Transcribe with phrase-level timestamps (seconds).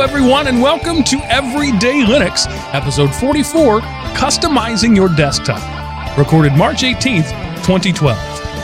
[0.00, 3.80] Everyone, and welcome to Everyday Linux, episode 44
[4.14, 6.16] Customizing Your Desktop.
[6.16, 7.30] Recorded March 18th,
[7.64, 8.16] 2012,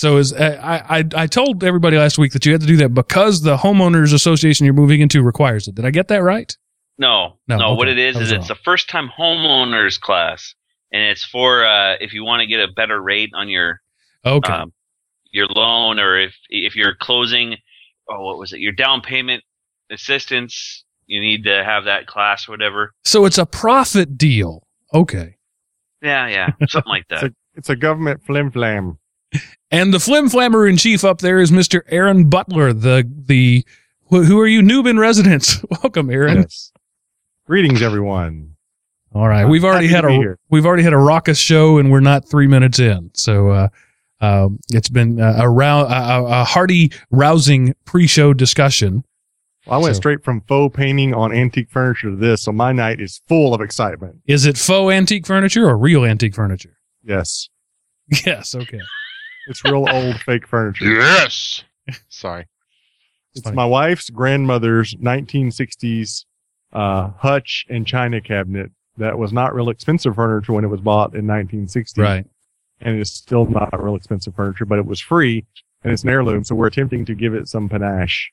[0.00, 2.76] So is uh, I, I I told everybody last week that you had to do
[2.78, 5.74] that because the homeowners association you're moving into requires it.
[5.74, 6.56] Did I get that right?
[6.96, 7.74] No, No, no.
[7.74, 8.58] What it is That was is it's wrong.
[8.58, 10.54] a first-time homeowners class,
[10.92, 13.80] and it's for uh, if you want to get a better rate on your
[14.24, 14.52] Okay.
[14.52, 14.72] um,
[15.32, 17.56] your loan, or if if you're closing,
[18.08, 18.60] oh, what was it?
[18.60, 19.42] Your down payment
[19.90, 20.84] assistance.
[21.06, 22.92] You need to have that class, or whatever.
[23.04, 24.66] so it's a profit deal.
[24.94, 25.36] Okay.
[26.00, 27.30] Yeah, yeah, something like It's that.
[27.30, 28.98] a, it's a government flim flam.
[29.70, 31.82] And the flim flammer in chief up there is Mr.
[31.88, 33.64] Aaron Butler, the the
[34.10, 35.62] wh- who are you, noob in residence?
[35.82, 36.38] Welcome, Aaron.
[36.38, 36.72] Yes.
[37.46, 38.56] Greetings, everyone.
[39.12, 42.28] All right, we've already had a we've already had a raucous show, and we're not
[42.28, 43.10] three minutes in.
[43.14, 43.68] So uh,
[44.20, 49.02] um, it's been a, a, rou- a, a hearty, rousing pre-show discussion.
[49.66, 52.70] Well, I went So- straight from faux painting on antique furniture to this, so my
[52.72, 54.20] night is full of excitement.
[54.26, 56.76] Is it faux antique furniture or real antique furniture?
[57.04, 57.48] Yes.
[58.26, 58.56] Yes.
[58.56, 58.80] Okay.
[59.48, 60.92] It's real old fake furniture.
[60.92, 61.64] Yes.
[62.08, 62.46] Sorry.
[63.34, 63.56] It's funny.
[63.56, 66.24] my wife's grandmother's 1960s
[66.72, 71.14] uh, hutch and china cabinet that was not real expensive furniture when it was bought
[71.14, 72.00] in 1960.
[72.02, 72.26] Right.
[72.80, 75.44] and it's still not real expensive furniture, but it was free
[75.82, 76.44] and it's an heirloom.
[76.44, 78.30] So we're attempting to give it some panache.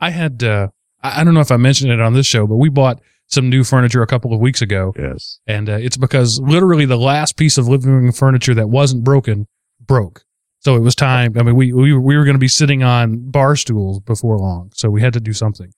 [0.00, 0.68] I had uh,
[1.02, 3.62] I don't know if I mentioned it on this show, but we bought some new
[3.62, 5.38] furniture a couple of weeks ago, Yes.
[5.46, 9.46] and uh, it's because literally the last piece of living room furniture that wasn't broken
[9.88, 10.22] broke.
[10.60, 11.36] So it was time.
[11.36, 14.70] I mean, we we, we were going to be sitting on bar stools before long,
[14.74, 15.72] so we had to do something.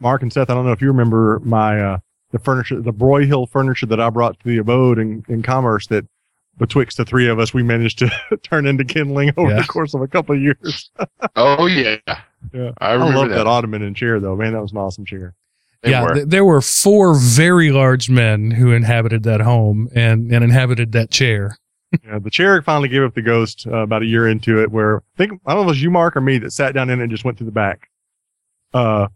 [0.00, 1.98] Mark and Seth, I don't know if you remember my, uh,
[2.30, 6.06] the furniture, the Broyhill furniture that I brought to the abode in, in commerce that
[6.58, 8.10] betwixt the three of us, we managed to
[8.42, 9.56] turn into kindling over Yeah.
[9.60, 10.90] the course of a couple of years.
[11.36, 11.96] Oh yeah.
[12.54, 12.70] Yeah.
[12.78, 13.34] I I, remember love that.
[13.36, 13.46] that.
[13.46, 14.36] ottoman and chair though.
[14.36, 15.34] Man, that was an awesome chair.
[15.82, 16.14] They yeah, were.
[16.14, 21.10] th- there were four very large men who inhabited that home and and inhabited that
[21.10, 21.56] chair.
[22.04, 24.70] Yeah, the chair finally gave up the ghost uh, about a year into it.
[24.70, 26.72] Where I think I don't know if it was you, Mark, or me that sat
[26.74, 27.88] down in it and just went to the back.
[28.72, 29.08] Uh,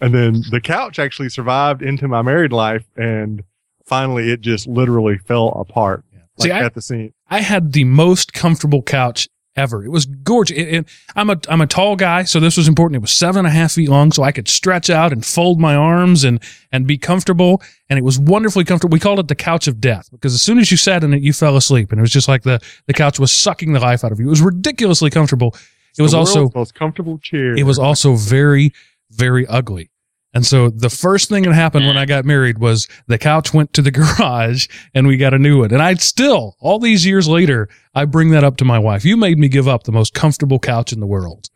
[0.00, 3.42] and then the couch actually survived into my married life, and
[3.84, 6.04] finally it just literally fell apart.
[6.40, 7.12] See, Like I- at the scene.
[7.28, 9.84] I had the most comfortable couch ever.
[9.84, 10.56] It was gorgeous.
[10.56, 12.96] It, it- I'm a I'm a tall guy, so this was important.
[12.96, 15.60] It was seven and a half feet long, so I could stretch out and fold
[15.60, 16.40] my arms and
[16.72, 17.62] and be comfortable.
[17.88, 18.92] And it was wonderfully comfortable.
[18.92, 21.22] We called it the couch of death because as soon as you sat in it,
[21.22, 24.02] you fell asleep, and it was just like the the couch was sucking the life
[24.04, 24.26] out of you.
[24.26, 25.54] It was ridiculously comfortable.
[25.98, 27.54] It was The also most comfortable chair.
[27.56, 28.72] it was also very
[29.10, 29.90] very ugly.
[30.34, 33.72] And so the first thing that happened when I got married was the couch went
[33.74, 35.72] to the garage and we got a new one.
[35.72, 39.04] And I still, all these years later, I bring that up to my wife.
[39.04, 41.50] You made me give up the most comfortable couch in the world.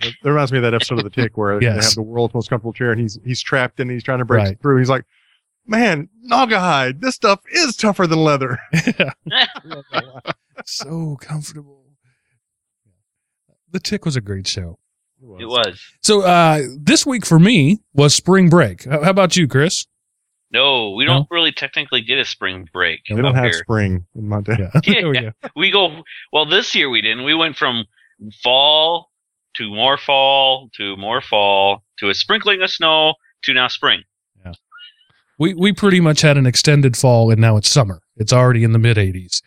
[0.00, 2.48] That reminds me of that episode of The Tick where they have the world's most
[2.50, 4.60] comfortable chair, and he's he's trapped and he's trying to break Right.
[4.62, 4.78] through.
[4.78, 5.04] He's like,
[5.66, 7.00] "Man, Naugahyde.
[7.00, 8.58] this stuff is tougher than leather."
[10.64, 11.84] so comfortable.
[13.70, 14.78] The Tick was a great show.
[15.40, 15.80] It was.
[16.02, 18.84] So uh, this week for me was spring break.
[18.84, 19.86] How how about you, Chris?
[20.50, 23.00] No, we don't really technically get a spring break.
[23.10, 23.52] We don't have here.
[23.52, 24.70] spring in Montana.
[24.86, 25.12] Yeah.
[25.12, 25.30] Yeah.
[25.54, 26.02] We go.
[26.32, 27.84] well this year we didn't we went from
[28.42, 29.10] fall
[29.56, 33.14] to more fall to more fall to a sprinkling of snow
[33.44, 34.02] to now spring
[34.44, 34.52] Yeah.
[35.38, 38.00] We we pretty much had an extended fall and now it's summer.
[38.16, 39.42] It's already in the mid 80s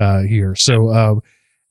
[0.00, 0.54] uh, here.
[0.56, 1.14] So, uh,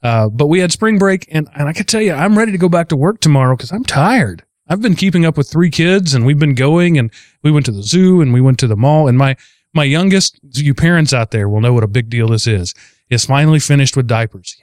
[0.01, 2.57] uh, but we had spring break and, and I can tell you, I'm ready to
[2.57, 4.44] go back to work tomorrow because I'm tired.
[4.68, 7.12] I've been keeping up with three kids and we've been going and
[7.44, 9.36] we went to the zoo and we went to the mall and my,
[9.74, 12.74] my youngest, you parents out there will know what a big deal this is,
[13.10, 14.56] is finally finished with diapers.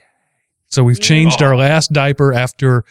[0.69, 2.83] So we've changed our last diaper after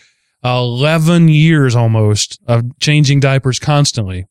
[0.45, 4.27] 11 years almost of changing diapers constantly.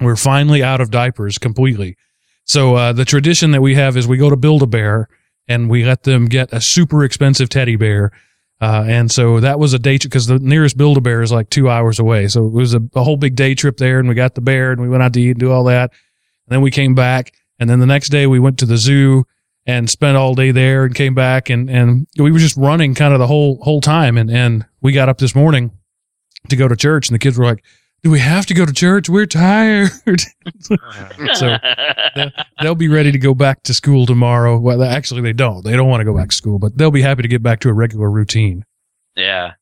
[0.00, 1.96] We're finally out of diapers completely.
[2.44, 5.08] So uh, the tradition that we have is we go to Build a Bear
[5.48, 8.12] and we let them get a super expensive teddy bear.
[8.60, 11.32] Uh, and so that was a day trip because the nearest Build a Bear is
[11.32, 12.28] like two hours away.
[12.28, 14.72] So it was a, a whole big day trip there, and we got the bear
[14.72, 15.90] and we went out to eat and do all that.
[15.90, 19.24] And then we came back, and then the next day we went to the zoo
[19.66, 23.12] and spent all day there and came back and and we were just running kind
[23.12, 24.18] of the whole whole time.
[24.18, 25.70] And and we got up this morning
[26.48, 27.64] to go to church, and the kids were like,
[28.02, 29.08] "Do we have to go to church?
[29.08, 29.90] We're tired."
[31.34, 31.56] So,
[32.62, 34.58] they'll be ready to go back to school tomorrow.
[34.58, 35.64] Well, actually, they don't.
[35.64, 37.60] They don't want to go back to school, but they'll be happy to get back
[37.60, 38.64] to a regular routine.
[39.16, 39.52] yeah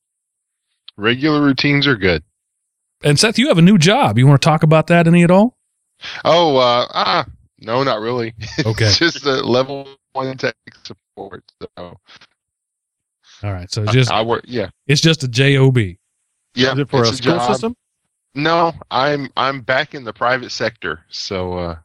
[0.96, 2.22] Regular routines are good.
[3.04, 4.18] And Seth, you have a new job.
[4.18, 5.56] You want to talk about that any at all?
[6.24, 7.26] Oh, uh, ah,
[7.60, 8.34] no, not really.
[8.66, 8.86] Okay.
[8.86, 11.44] it's just a level one tech support.
[11.60, 11.68] So
[13.44, 13.70] All right.
[13.70, 14.44] So just I work.
[14.46, 15.76] Yeah, it's just a job.
[15.78, 16.72] yeah.
[16.72, 17.50] Is it for a school job.
[17.52, 17.76] system?
[18.38, 21.00] No, I'm I'm back in the private sector.
[21.08, 21.76] So uh,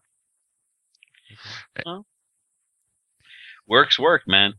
[3.68, 4.54] works work man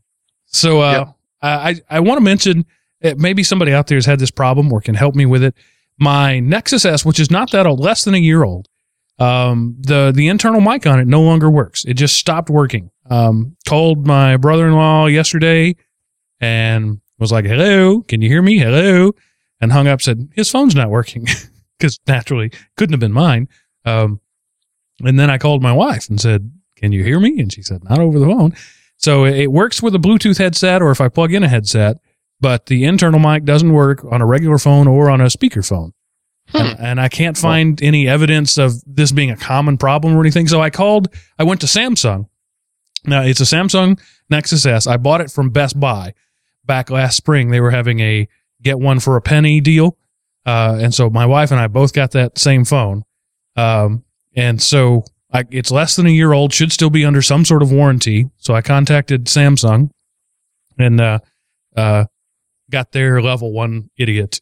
[0.45, 1.11] So uh,
[1.41, 2.65] I I want to mention
[3.01, 5.55] uh, maybe somebody out there has had this problem or can help me with it.
[5.97, 8.67] My Nexus S, which is not that old, less than a year old,
[9.17, 11.85] um, the the internal mic on it no longer works.
[11.85, 12.91] It just stopped working.
[13.09, 15.77] Um, called my brother in law yesterday
[16.41, 18.57] and was like, "Hello, can you hear me?
[18.57, 19.13] Hello,"
[19.61, 20.01] and hung up.
[20.01, 21.25] Said his phone's not working
[21.85, 23.47] because naturally couldn't have been mine.
[23.85, 24.19] Um,
[25.03, 27.83] and then I called my wife and said, "Can you hear me?" And she said,
[27.83, 28.55] "Not over the phone."
[28.97, 31.97] So it works with a Bluetooth headset or if I plug in a headset,
[32.39, 35.91] but the internal mic doesn't work on a regular phone or on a speakerphone.
[36.53, 40.47] And, and I can't find any evidence of this being a common problem or anything.
[40.47, 42.29] So I called, I went to Samsung.
[43.03, 43.99] Now it's a Samsung
[44.29, 44.87] Nexus S.
[44.87, 46.13] I bought it from Best Buy
[46.63, 47.49] back last spring.
[47.49, 48.27] They were having a
[48.61, 49.97] get one for a penny deal.
[50.45, 53.03] Uh, and so my wife and I both got that same phone.
[53.55, 54.03] Um,
[54.35, 55.03] and so
[55.33, 58.29] I, it's less than a year old, should still be under some sort of warranty.
[58.37, 59.89] So I contacted Samsung
[60.77, 61.19] and, uh,
[61.75, 62.05] uh,
[62.69, 64.39] got their level one idiot.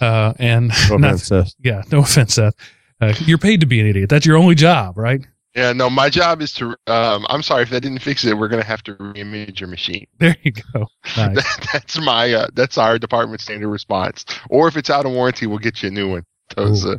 [0.00, 1.54] Uh, and No not- offense, Seth.
[1.60, 2.54] yeah, no offense, Seth.
[3.00, 4.10] Uh, you're paid to be an idiot.
[4.10, 5.26] That's your only job, right?
[5.54, 6.76] Yeah, no, my job is to.
[6.86, 8.36] Um, I'm sorry if that didn't fix it.
[8.36, 10.06] We're gonna have to reimage your machine.
[10.18, 10.86] There you go.
[11.16, 11.36] Nice.
[11.36, 12.32] That, that's my.
[12.32, 14.24] Uh, that's our department standard response.
[14.48, 16.24] Or if it's out of warranty, we'll get you a new one.
[16.56, 16.96] Those, uh,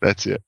[0.00, 0.42] that's it.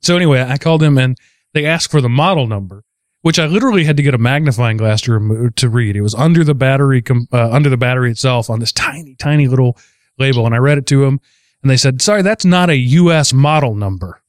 [0.00, 1.16] So anyway, I called them and
[1.52, 2.84] they asked for the model number,
[3.22, 5.96] which I literally had to get a magnifying glass to remove, to read.
[5.96, 9.46] It was under the battery, com- uh, under the battery itself on this tiny, tiny
[9.48, 9.76] little
[10.18, 10.46] label.
[10.46, 11.20] And I read it to them,
[11.62, 13.32] and they said, sorry, that's not a U.S.
[13.32, 14.22] model number.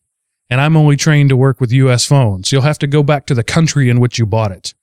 [0.52, 2.06] And I'm only trained to work with U.S.
[2.06, 2.52] phones.
[2.52, 4.74] You'll have to go back to the country in which you bought it.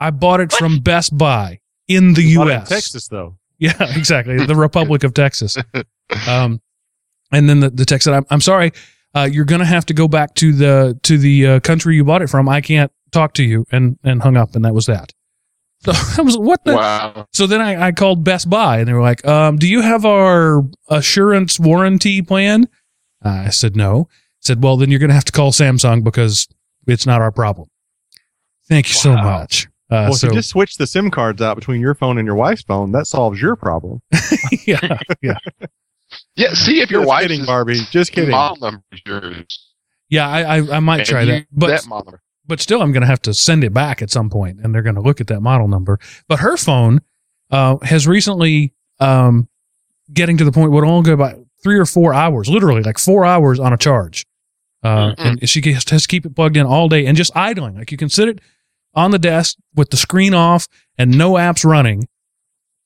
[0.00, 0.58] I bought it What?
[0.58, 2.68] from Best Buy in the Not in U.S.
[2.68, 3.36] Texas, though.
[3.62, 4.44] Yeah, exactly.
[4.46, 5.56] The Republic of Texas.
[6.26, 6.60] Um,
[7.30, 8.72] and then the, the text said, I'm, I'm sorry,
[9.14, 12.02] uh, you're going to have to go back to the, to the uh, country you
[12.04, 12.48] bought it from.
[12.48, 14.56] I can't talk to you and, and hung up.
[14.56, 15.12] And that was that.
[15.84, 16.74] So I was, what the?
[16.74, 17.28] Wow.
[17.32, 20.04] So then I, I called Best Buy and they were like, um, do you have
[20.04, 22.68] our assurance warranty plan?
[23.24, 24.08] Uh, I said, no.
[24.42, 26.48] I said, well, then you're going to have to call Samsung because
[26.86, 27.68] it's not our problem.
[28.68, 29.66] Thank you so much.
[29.90, 32.24] Uh, well, so if you just switch the SIM cards out between your phone and
[32.24, 34.00] your wife's phone, that solves your problem.
[34.66, 35.36] yeah, yeah.
[36.36, 36.52] Yeah.
[36.54, 37.80] See if your Just wife's kidding, Barbie.
[37.90, 38.30] Just kidding.
[38.30, 39.68] model number is yours.
[40.08, 41.46] Yeah, I, I, I might And try that.
[41.52, 42.14] But that model
[42.50, 44.82] but still I'm going to have to send it back at some point and they're
[44.82, 46.00] going to look at that model number.
[46.26, 47.00] But her phone
[47.50, 49.48] uh, has recently um,
[50.12, 52.98] getting to the point where it'll only go about three or four hours, literally like
[52.98, 54.26] four hours on a charge.
[54.82, 55.14] Uh.
[55.18, 57.76] And she has to keep it plugged in all day and just idling.
[57.76, 58.40] Like you can sit it
[58.94, 62.08] on the desk with the screen off and no apps running.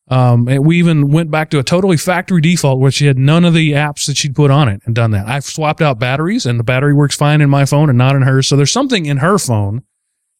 [0.08, 3.44] Um, and we even went back to a totally factory default where she had none
[3.44, 5.26] of the apps that she'd put on it and done that.
[5.26, 8.22] I've swapped out batteries and the battery works fine in my phone and not in
[8.22, 8.46] hers.
[8.46, 9.82] So there's something in her phone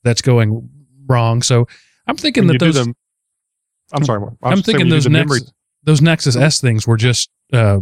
[0.03, 0.69] that's going
[1.07, 1.41] wrong.
[1.41, 1.67] So
[2.07, 2.95] I'm thinking When that those, them-
[3.93, 4.21] I'm sorry.
[4.43, 5.53] I was I'm thinking those do the memory Nexus,
[5.85, 7.79] those Nexus S things were just, uh,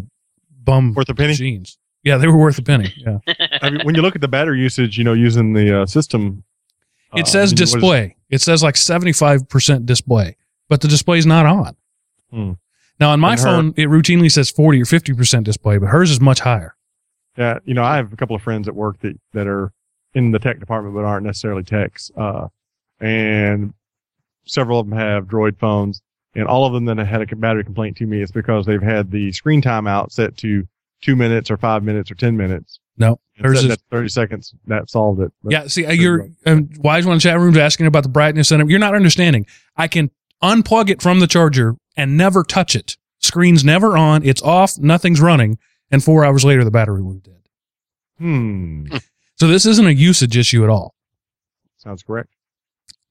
[0.63, 1.31] bum worth a penny.
[1.31, 1.79] machines.
[2.05, 2.93] Yeah, they were worth a penny.
[2.97, 3.19] Yeah.
[3.63, 6.43] I mean, when you look at the battery usage, you know, using the uh, system,
[7.15, 8.17] It uh, says you know, what is- display.
[8.31, 10.37] It says like 75% display,
[10.69, 11.77] but the display's not on.
[12.33, 12.53] Hmm.
[12.99, 16.11] Now on my And her- phone, it routinely says 40 or 50% display, but hers
[16.11, 16.75] is much higher.
[17.37, 19.73] Yeah, you know, I have a couple of friends at work that that are
[20.15, 22.49] in the tech department but aren't necessarily techs, uh,
[23.01, 23.73] and
[24.45, 26.03] several of them have Droid phones,
[26.35, 28.83] and all of them that have had a battery complaint to me is because they've
[28.83, 30.67] had the screen timeout set to
[31.03, 32.79] two minutes or five minutes or ten minutes.
[32.97, 35.33] No, And hers is, thirty seconds that solved it.
[35.49, 35.67] Yeah.
[35.67, 38.95] See, uh, you're, um, Wise One chat room's asking about the brightness and you're not
[38.95, 39.47] understanding.
[39.77, 40.11] I can
[40.43, 42.97] unplug it from the charger and never touch it.
[43.19, 44.25] Screen's never on.
[44.25, 44.79] It's off.
[44.79, 45.59] Nothing's running.
[45.91, 47.41] And four hours later, the battery was dead.
[48.19, 48.87] Hmm,
[49.37, 50.95] So this isn't a usage issue at all.
[51.79, 52.29] sounds correct.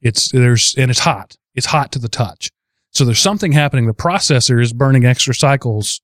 [0.02, 1.36] It's there's and it's hot.
[1.56, 2.50] It's hot to the touch.
[2.92, 3.86] So there's something happening.
[3.88, 6.02] The processor is burning extra cycles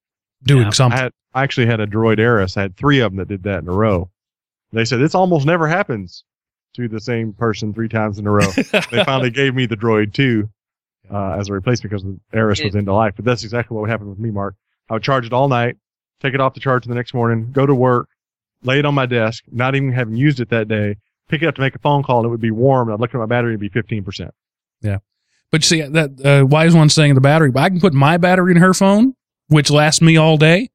[0.47, 0.99] doing Yeah, I something.
[0.99, 2.57] had I actually had a Droid Eris.
[2.57, 4.09] I had three of them that did that in a row.
[4.73, 6.23] They said this almost never happens
[6.75, 8.49] to the same person three times in a row.
[8.91, 10.49] they finally gave me the Droid 2
[11.11, 13.13] uh, as a replacement because the Eris was end of life.
[13.15, 14.55] But that's exactly what would happen with me, Mark.
[14.89, 15.77] I would charge it all night,
[16.21, 18.09] take it off the charger the next morning, go to work,
[18.63, 20.95] lay it on my desk, not even having used it that day,
[21.29, 22.87] pick it up to make a phone call, and it would be warm.
[22.89, 24.29] And I'd look at my battery and it'd be 15%.
[24.81, 24.97] Yeah.
[25.51, 27.51] But you see that uh, wise one saying the battery.
[27.51, 29.15] But I can put my battery in her phone,
[29.47, 30.69] which lasts me all day,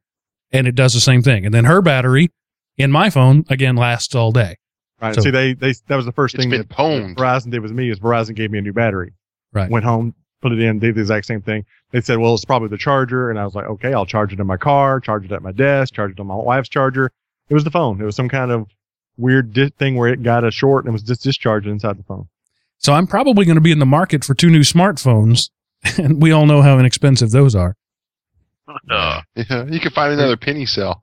[0.53, 1.45] and it does the same thing.
[1.45, 2.31] And then her battery
[2.77, 4.57] in my phone again lasts all day.
[5.01, 5.15] Right.
[5.15, 7.17] So- See, they, they, that was the first thing been that pwned.
[7.17, 9.13] Verizon did with me is Verizon gave me a new battery.
[9.53, 9.71] Right.
[9.71, 11.65] Went home, put it in, did the exact same thing.
[11.91, 13.29] They said, well, it's probably the charger.
[13.29, 15.53] And I was like, okay, I'll charge it in my car, charge it at my
[15.53, 17.11] desk, charge it on my wife's charger.
[17.51, 18.01] It was the phone.
[18.01, 18.69] It was some kind of
[19.19, 22.29] weird di- thing where it got a short and was just discharged inside the phone.
[22.79, 25.51] So I'm probably going to be in the market for two new smartphones,
[25.99, 27.77] and we all know how inexpensive those are.
[28.91, 31.03] Uh, Yeah, you can find another penny cell.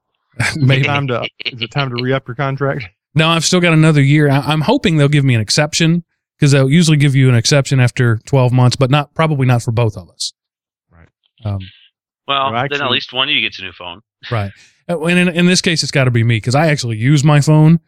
[0.55, 0.83] Maybe.
[0.85, 2.85] Time to, is it time to re-up your contract?
[3.15, 4.29] No, I've still got another year.
[4.29, 6.03] I- I'm hoping they'll give me an exception
[6.37, 9.71] because they'll usually give you an exception after 12 months, but not probably not for
[9.71, 10.31] both of us.
[10.91, 11.09] Right.
[11.43, 11.59] Um,
[12.27, 14.01] well, No, then at least one of you gets a new phone.
[14.31, 14.51] right.
[14.87, 17.23] Uh, And in, in this case, it's got to be me because I actually use
[17.23, 17.79] my phone,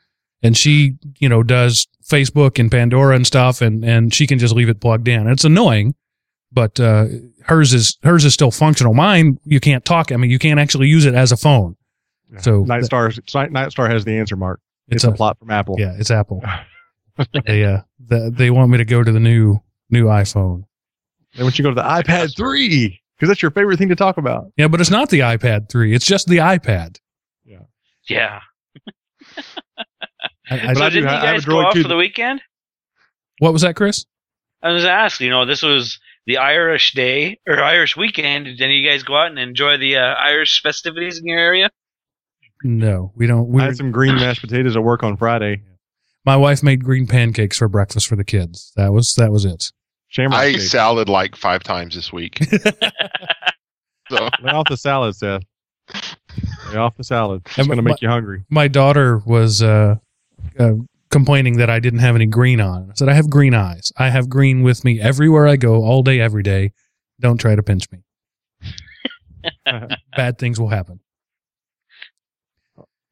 [0.44, 4.54] and she, you know, does Facebook and Pandora and stuff, and and she can just
[4.54, 5.28] leave it plugged in.
[5.28, 5.96] It's annoying,
[6.52, 7.06] but uh,
[7.44, 8.94] hers is hers is still functional.
[8.94, 10.12] Mine, you can't talk.
[10.12, 11.76] I mean, you can't actually use it as a phone.
[12.40, 14.62] So- Nightstar Night Star has the answer, Mark.
[14.88, 15.76] It's, It's, a, a, plot from Apple.
[15.78, 16.44] yeah, it's Apple.
[17.46, 19.58] they uh, the, they want me to go to the new
[19.90, 20.64] new iPhone.
[21.36, 23.96] They want you to go to the iPad 3, because that's your favorite thing to
[23.96, 24.52] talk about.
[24.58, 25.94] Yeah, but it's not the iPad 3.
[25.96, 26.98] It's just the iPad.
[28.10, 28.42] Yeah.
[30.50, 32.42] I, I, But so I do didn't ha- you guys go off for the weekend?
[33.40, 34.06] what was that, Chris?
[34.62, 38.46] I was asked, you know, this was the Irish day or Irish weekend.
[38.46, 41.40] Did any of you guys go out and enjoy the uh, Irish festivities in your
[41.40, 41.70] area?
[42.64, 43.48] No, we don't.
[43.48, 45.64] We I had some green mashed potatoes at work on Friday.
[46.26, 48.72] my wife made green pancakes for breakfast for the kids.
[48.76, 49.72] That was that was it.
[50.10, 50.70] Shamrock I ate steak.
[50.70, 52.38] salad like five times this week.
[54.10, 55.42] so Lay off the salad, Seth.
[56.70, 57.42] Lay off the salad.
[57.46, 58.44] It's And going to my- make you hungry.
[58.50, 59.96] My daughter was uh,
[60.60, 60.72] uh,
[61.12, 62.90] complaining that I didn't have any green on.
[62.90, 63.92] I said I have green eyes.
[63.98, 66.72] I have green with me everywhere I go, all day, every day.
[67.20, 68.00] Don't try to pinch me.
[70.16, 71.00] Bad things will happen.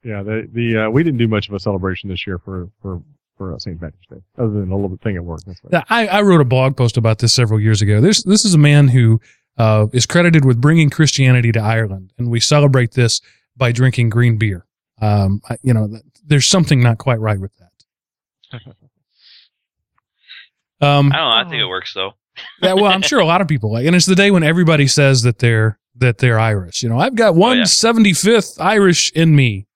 [0.03, 3.01] yeah, the the uh, we didn't do much of a celebration this year for for
[3.38, 3.79] for uh, St.
[3.79, 5.41] Patrick's Day, other than a little thing at work.
[5.46, 5.74] That's right.
[5.74, 8.01] Yeah, I, I wrote a blog post about this several years ago.
[8.01, 9.22] This this is a man who
[9.58, 13.22] uh, is credited with bringing Christianity to Ireland, and we celebrate this
[13.58, 14.65] by drinking green beer.
[15.01, 15.89] Um, I, you know,
[16.25, 17.51] there's something not quite right with.
[20.82, 21.36] Um, I don't know.
[21.36, 22.13] I think it works though.
[22.62, 24.88] yeah, well, I'm sure a lot of people like, and it's the day when everybody
[24.88, 26.84] says that they're that they're Irish.
[26.84, 27.63] You know, I've got one yeah.
[27.63, 29.68] 75th Irish in me,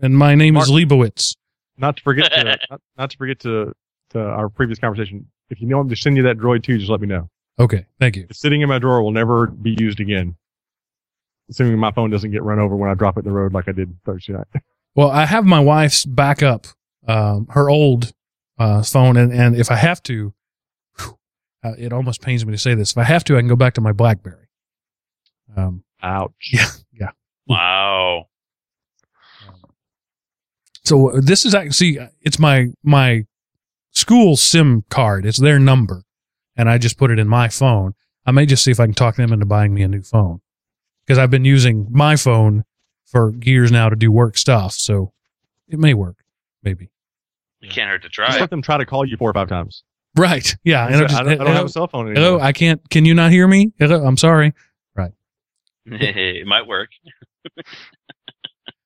[0.00, 1.36] and my name is Leibowitz.
[1.78, 3.72] Not to forget to not, not to forget to
[4.10, 5.26] to our previous conversation.
[5.48, 7.30] If you know I'm to send you that droid too, just let me know.
[7.58, 8.26] Okay, thank you.
[8.28, 10.36] It's sitting in my drawer will never be used again.
[11.48, 13.68] Assuming my phone doesn't get run over when I drop it in the road like
[13.68, 14.48] I did Thursday night.
[14.96, 16.66] Well, I have my wife's backup,
[17.06, 18.12] um, her old
[18.58, 20.34] uh, phone, and, and if I have to,
[20.98, 21.18] whew,
[21.64, 22.92] uh, it almost pains me to say this.
[22.92, 24.48] If I have to, I can go back to my BlackBerry.
[25.56, 26.32] Um, Ouch.
[26.52, 27.10] yeah, yeah.
[27.46, 28.28] Wow.
[30.84, 33.24] So uh, this is actually see, it's my my
[33.90, 35.26] school SIM card.
[35.26, 36.04] It's their number,
[36.56, 37.94] and I just put it in my phone.
[38.24, 40.40] I may just see if I can talk them into buying me a new phone
[41.04, 42.64] because I've been using my phone
[43.04, 44.72] for years now to do work stuff.
[44.72, 45.12] So
[45.68, 46.16] it may work,
[46.62, 46.90] maybe.
[47.62, 48.38] It can't hurt to Just try.
[48.40, 49.82] let them try to call you four or five times.
[50.16, 50.56] Right?
[50.64, 50.84] Yeah.
[50.84, 52.22] I, and I'll just- don't, I don't have a cell phone anymore.
[52.38, 52.80] hello, I can't.
[52.90, 53.72] Can you not hear me?
[53.78, 54.52] Hello, I'm sorry.
[54.94, 55.12] Right.
[55.86, 56.90] it might work.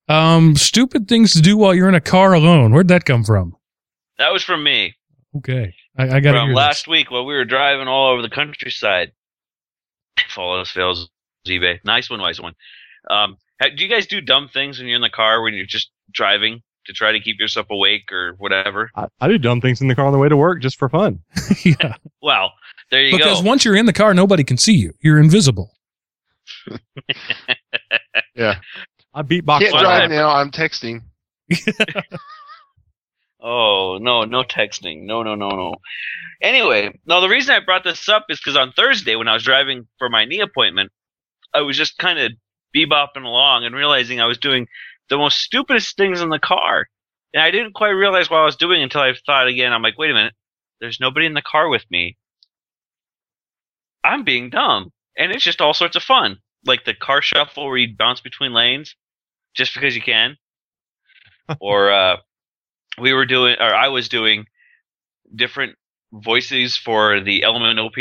[0.09, 2.73] Um, stupid things to do while you're in a car alone.
[2.73, 3.55] Where'd that come from?
[4.19, 4.97] That was from me
[5.37, 9.12] Okay, I, I got from last week while we were driving all over the countryside.
[10.29, 11.09] Follow us, fails
[11.47, 11.79] eBay.
[11.85, 12.55] Nice one, wise one.
[13.09, 13.37] Um,
[13.77, 16.62] do you guys do dumb things when you're in the car when you're just driving
[16.87, 18.91] to try to keep yourself awake or whatever?
[18.97, 20.89] I, I do dumb things in the car on the way to work just for
[20.89, 21.21] fun.
[21.65, 22.53] yeah, Well,
[22.91, 23.31] there you because go.
[23.33, 24.93] Because once you're in the car, nobody can see you.
[25.01, 25.73] You're invisible.
[28.35, 28.57] Yeah.
[29.13, 29.61] I beatbox.
[29.61, 30.31] Can't Well, drive now.
[30.31, 31.03] I'm texting.
[33.43, 35.05] Oh no, no texting.
[35.05, 35.75] No, no, no, no.
[36.43, 37.21] Anyway, no.
[37.23, 40.11] The reason I brought this up is because on Thursday when I was driving for
[40.11, 40.93] my knee appointment,
[41.55, 42.33] I was just kind of
[42.77, 44.67] bebopping along and realizing I was doing
[45.11, 46.88] the most stupidest things in the car,
[47.35, 49.73] and I didn't quite realize what I was doing until I thought again.
[49.75, 50.35] I'm like, wait a minute,
[50.81, 52.19] there's nobody in the car with me.
[54.05, 57.79] I'm being dumb, and it's just all sorts of fun, like the car shuffle where
[57.79, 58.97] you bounce between lanes,
[59.55, 60.38] just because you can,
[61.61, 61.93] or.
[61.93, 62.17] uh
[62.99, 64.47] we were doing or I was doing
[65.35, 65.76] different
[66.12, 67.95] voices for the Element OP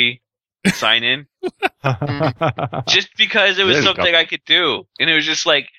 [0.68, 1.28] sign in
[2.88, 4.08] just because it was There you go.
[4.08, 4.84] something I could do.
[5.00, 5.70] And it was just like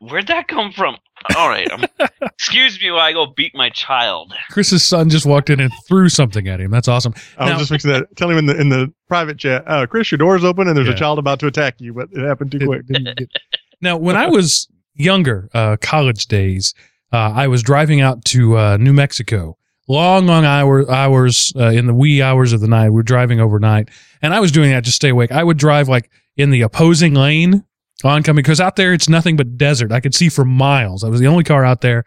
[0.00, 0.96] where'd that come from?
[1.36, 1.84] All right, um,
[2.22, 4.32] excuse me while I go beat my child.
[4.50, 6.70] Chris's son just walked in and threw something at him.
[6.70, 7.12] That's awesome.
[7.38, 8.16] I was Now- just fixing that.
[8.16, 10.88] Tell him in the in the private chat, uh, Chris, your door's open and there's
[10.88, 10.94] Yeah.
[10.94, 12.86] a child about to attack you, but it happened too quick.
[12.86, 13.28] Didn't- didn't get-
[13.82, 16.74] now, when I was younger, uh, college days,
[17.12, 19.56] uh, I was driving out to uh, New Mexico.
[19.88, 22.90] Long, long hour, hours uh, in the wee hours of the night.
[22.90, 23.88] We were driving overnight,
[24.22, 25.32] and I was doing that to stay awake.
[25.32, 27.64] I would drive like in the opposing lane
[28.08, 29.92] oncoming because out there it's nothing but desert.
[29.92, 31.04] I could see for miles.
[31.04, 32.04] I was the only car out there.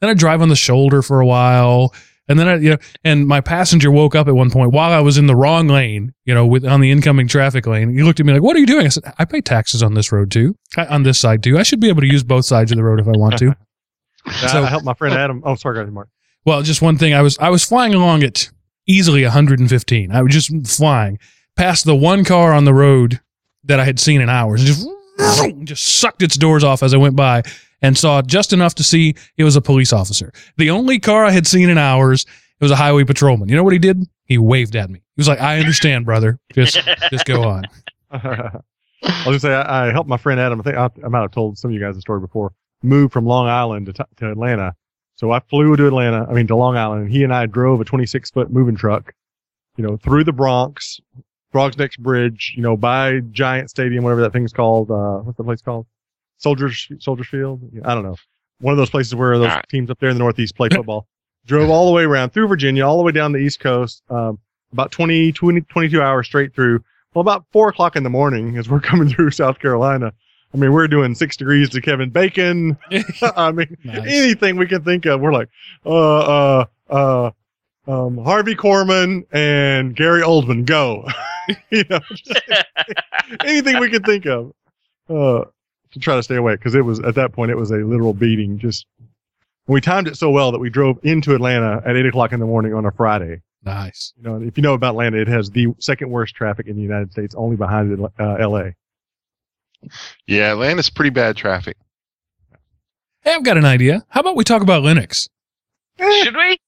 [0.00, 1.94] Then I'd drive on the shoulder for a while,
[2.28, 5.00] and then I, you know, and my passenger woke up at one point while I
[5.00, 7.90] was in the wrong lane, you know, with on the incoming traffic lane.
[7.96, 9.94] He looked at me like, "What are you doing?" I said, "I pay taxes on
[9.94, 11.58] this road too, I, on this side too.
[11.58, 13.50] I should be able to use both sides of the road if I want to."
[14.26, 15.42] I- So- I helped my friend Adam.
[15.44, 16.08] Oh, sorry, go ahead, Mark.
[16.46, 17.12] Well, just one thing.
[17.14, 18.50] I was I was flying along at
[18.86, 20.10] easily 115.
[20.10, 21.18] I was just flying
[21.56, 23.20] past the one car on the road
[23.64, 24.86] that I had seen in hours, and just
[25.64, 27.42] just sucked its doors off as I went by,
[27.82, 30.32] and saw just enough to see it was a police officer.
[30.56, 32.24] The only car I had seen in hours.
[32.60, 33.48] It was a highway patrolman.
[33.48, 34.08] You know what he did?
[34.24, 35.00] He waved at me.
[35.00, 36.38] He was like, "I understand, brother.
[36.52, 37.64] Just just go on."
[38.12, 38.58] I
[39.02, 40.60] was gonna say I, I helped my friend Adam.
[40.60, 42.52] I think I, I might have told some of you guys the story before.
[42.82, 44.74] Moved from Long Island to, t- to Atlanta.
[45.16, 46.26] So I flew to Atlanta.
[46.28, 47.02] I mean to Long Island.
[47.02, 49.12] And he and I drove a 26 foot moving truck.
[49.76, 51.00] You know, through the Bronx,
[51.54, 52.52] Bronx Next Bridge.
[52.56, 54.90] You know, by Giant Stadium, whatever that thing's called.
[54.90, 55.86] Uh, what's the place called?
[56.38, 57.62] Soldiers Soldiers Field.
[57.84, 58.16] I don't know.
[58.60, 59.68] One of those places where those Alright.
[59.68, 61.06] teams up there in the Northeast play football.
[61.46, 64.02] Drove all the way around through Virginia, all the way down the East Coast.
[64.10, 64.38] Um,
[64.72, 66.82] about 20, 20, 22 hours straight through.
[67.14, 70.12] Well, about four o'clock in the morning as we're coming through South Carolina.
[70.52, 72.76] I mean, we're doing six degrees to Kevin Bacon.
[73.36, 73.98] I mean, Nice.
[74.06, 75.20] anything we can think of.
[75.20, 75.48] We're like,
[75.86, 77.30] uh, uh, uh,
[77.86, 81.06] um, Harvey Korman and Gary Oldman, go.
[81.70, 82.40] you know, just
[83.44, 84.52] anything we could think of,
[85.08, 85.44] uh,
[85.92, 86.60] to try to stay awake.
[86.60, 88.58] Cause it was, at that point, it was a literal beating.
[88.58, 88.86] Just,
[89.66, 92.46] we timed it so well that we drove into Atlanta at eight o'clock in the
[92.46, 93.42] morning on a Friday.
[93.64, 94.12] nice.
[94.16, 96.82] You know, if you know about Atlanta, it has the second worst traffic in the
[96.82, 98.74] United States, only behind uh, L.A.
[100.26, 101.76] Yeah, Atlanta's pretty bad traffic.
[103.22, 104.04] Hey, I've got an idea.
[104.08, 105.28] How about we talk about Linux?
[105.98, 106.58] Should we?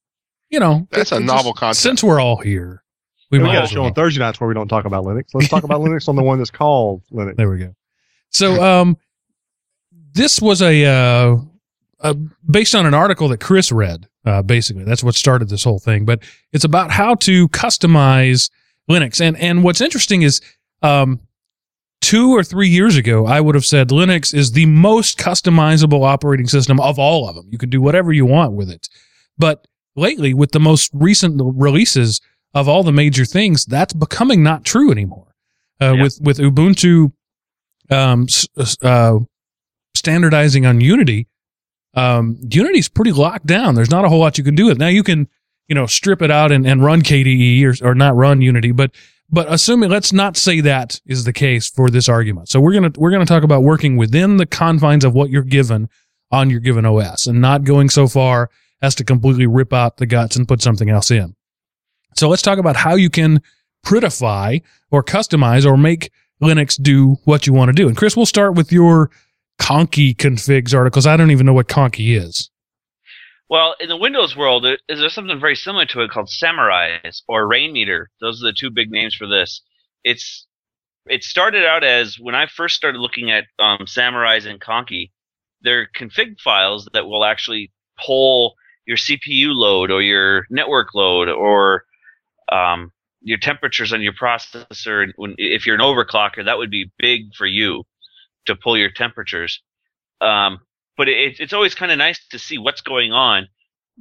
[0.50, 1.82] You know, That's a it- novel just- concept.
[1.82, 2.82] Since we're all here,
[3.30, 5.30] we We, got a show on Thursday nights where we don't talk about Linux.
[5.34, 7.36] Let's talk about Linux on the one that's called Linux.
[7.36, 7.74] There we go.
[8.30, 8.96] So, um,
[10.12, 11.36] this was a, uh,
[12.00, 12.14] uh,
[12.48, 14.06] based on an article that Chris read.
[14.24, 16.04] Uh, basically, that's what started this whole thing.
[16.04, 18.50] But it's about how to customize
[18.90, 19.20] Linux.
[19.20, 20.40] And and what's interesting is,
[20.82, 21.20] um,
[22.00, 26.46] two or three years ago, I would have said Linux is the most customizable operating
[26.48, 27.48] system of all of them.
[27.50, 28.88] You can do whatever you want with it.
[29.38, 32.20] But lately, with the most recent releases
[32.54, 35.34] of all the major things, that's becoming not true anymore.
[35.80, 36.02] Uh, Yeah.
[36.02, 37.12] With with Ubuntu
[37.90, 38.26] um,
[38.82, 39.18] uh,
[39.94, 41.26] standardizing on Unity,
[41.94, 43.74] um, Unity's pretty locked down.
[43.74, 44.78] There's not a whole lot you can do with it.
[44.78, 45.28] Now you can,
[45.68, 48.92] you know, strip it out and, and run KDE or, or not run Unity, but,
[49.30, 52.48] but assuming, let's not say that is the case for this argument.
[52.48, 55.30] So we're going to, we're going to talk about working within the confines of what
[55.30, 55.88] you're given
[56.30, 58.50] on your given OS and not going so far
[58.82, 61.34] as to completely rip out the guts and put something else in.
[62.16, 63.42] So let's talk about how you can
[63.84, 66.10] prettify or customize or make
[66.42, 67.88] Linux do what you want to do.
[67.88, 69.10] And Chris, we'll start with your
[69.58, 71.06] Conky configs articles.
[71.06, 72.50] I don't even know what Conky is.
[73.48, 77.48] Well, in the Windows world, is there something very similar to it called Samurize or
[77.48, 78.06] Rainmeter?
[78.20, 79.62] Those are the two big names for this.
[80.02, 80.46] It's
[81.08, 85.12] it started out as when I first started looking at um, Samurize and Conky,
[85.62, 87.70] they're config files that will actually
[88.04, 88.56] pull
[88.86, 91.84] your CPU load or your network load or
[92.50, 95.08] um, your temperatures on your processor.
[95.16, 97.84] When, if you're an overclocker, that would be big for you
[98.46, 99.60] to pull your temperatures.
[100.20, 100.60] Um,
[100.96, 103.48] but it, it's always kind of nice to see what's going on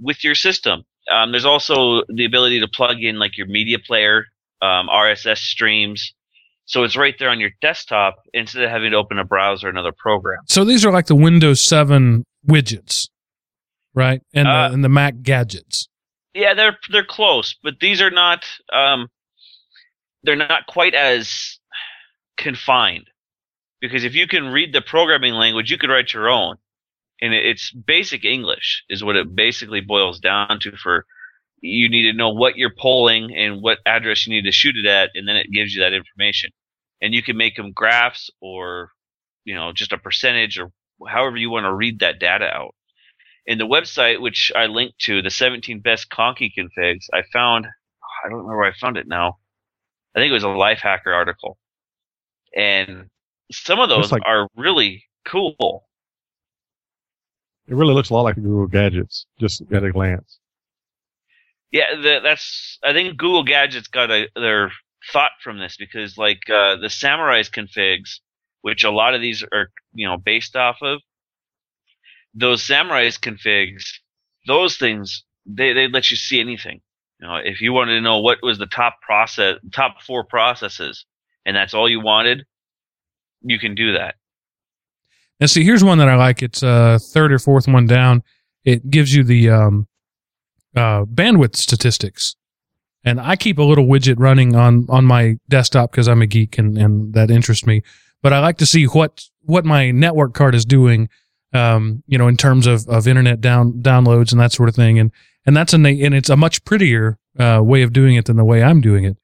[0.02, 0.84] with your system.
[1.12, 4.26] Um, there's also the ability to plug in like your media player,
[4.62, 6.14] um, RSS streams.
[6.66, 9.70] So it's right there on your desktop instead of having to open a browser or
[9.70, 10.40] another program.
[10.48, 13.10] So these are like the Windows 7 widgets,
[13.96, 14.22] right?
[14.34, 15.88] And, Uh, the, and the Mac gadgets.
[16.34, 19.08] Yeah, they're they're close, but these are not um,
[20.24, 21.60] they're not quite as
[22.38, 23.10] confined
[23.80, 26.58] because if you can read the programming language, you could write your own,
[27.22, 30.76] and it's basic English is what it basically boils down to.
[30.76, 31.06] For
[31.62, 34.86] you need to know what you're polling and what address you need to shoot it
[34.86, 36.52] at, and then it gives you that information,
[37.02, 38.90] and you can make them graphs or
[39.46, 40.70] you know just a percentage or
[41.08, 42.76] however you want to read that data out
[43.46, 48.30] in the website, which I linked to, the 17 best Conky configs, I found, I
[48.30, 49.38] don't remember where I found it now.
[50.16, 51.58] I think it was a Lifehacker article.
[52.56, 53.10] And
[53.52, 55.88] some of those like- are really cool.
[57.68, 60.40] It really looks a lot like Google gadgets, just at a glance.
[61.72, 64.72] Yeah, the, that's, I think Google Gadgets got a, their
[65.12, 68.20] thought from this because like, uh, the Samurize configs,
[68.62, 71.02] which a lot of these are, you know, based off of,
[72.36, 73.86] those Samurize configs,
[74.46, 76.82] those things, they, they let you see anything.
[77.20, 81.06] You know, if you wanted to know what was the top process, top four processes,
[81.46, 82.46] and that's all you wanted,
[83.42, 84.16] you can do that.
[85.40, 86.42] And see, here's one that I like.
[86.42, 88.24] It's uh third or fourth one down.
[88.64, 89.88] It gives you the um,
[90.76, 92.36] uh, bandwidth statistics,
[93.04, 96.58] and I keep a little widget running on on my desktop because I'm a geek
[96.58, 97.84] and and that interests me.
[98.22, 101.10] But I like to see what what my network card is doing,
[101.56, 105.00] um, you know, in terms of of internet down downloads and that sort of thing.
[105.00, 105.12] And
[105.46, 108.38] and that's a na- and it's a much prettier uh, way of doing it than
[108.38, 109.18] the way I'm doing it.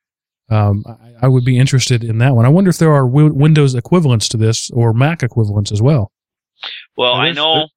[0.50, 2.46] Um, I, I would be interested in that one.
[2.46, 6.12] I wonder if there are wi- Windows equivalents to this or Mac equivalents as well.
[6.98, 7.68] Well, I know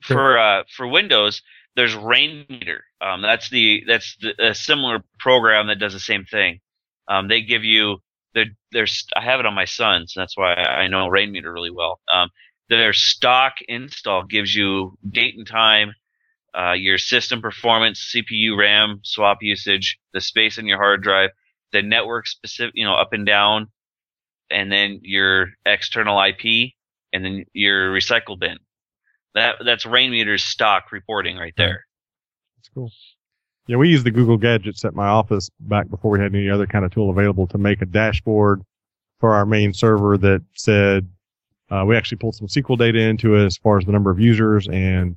[0.00, 0.16] Sure.
[0.16, 1.42] for uh, for Windows,
[1.76, 2.80] there's Rainmeter.
[3.00, 6.60] Um, that's the that's the, a similar program that does the same thing.
[7.08, 7.98] Um, they give you
[8.34, 10.12] their there's I have it on my son's.
[10.14, 12.00] That's why I know Rainmeter really well.
[12.12, 12.28] Um,
[12.68, 15.94] their stock install gives you date and time,
[16.58, 21.30] uh, your system performance, CPU, RAM, swap usage, the space on your hard drive,
[21.72, 23.68] the network specific, you know, up and down,
[24.50, 26.72] and then your external IP,
[27.12, 28.58] and then your recycle bin.
[29.34, 31.84] That that's Rainmeter's stock reporting right there.
[32.56, 32.90] That's cool.
[33.66, 36.66] Yeah, we used the Google gadgets at my office back before we had any other
[36.66, 38.62] kind of tool available to make a dashboard
[39.20, 41.08] for our main server that said
[41.70, 44.18] uh, we actually pulled some SQL data into it as far as the number of
[44.20, 45.16] users and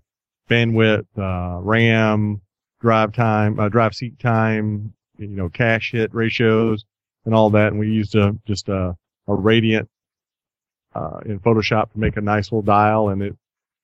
[0.50, 2.42] bandwidth, uh, RAM,
[2.80, 6.86] drive time, uh, drive seat time, you know, cache hit ratios
[7.26, 7.68] and all that.
[7.68, 8.96] And we used a, just a,
[9.28, 9.88] a radiant,
[10.94, 13.38] uh, in Photoshop to make a nice little dial and it,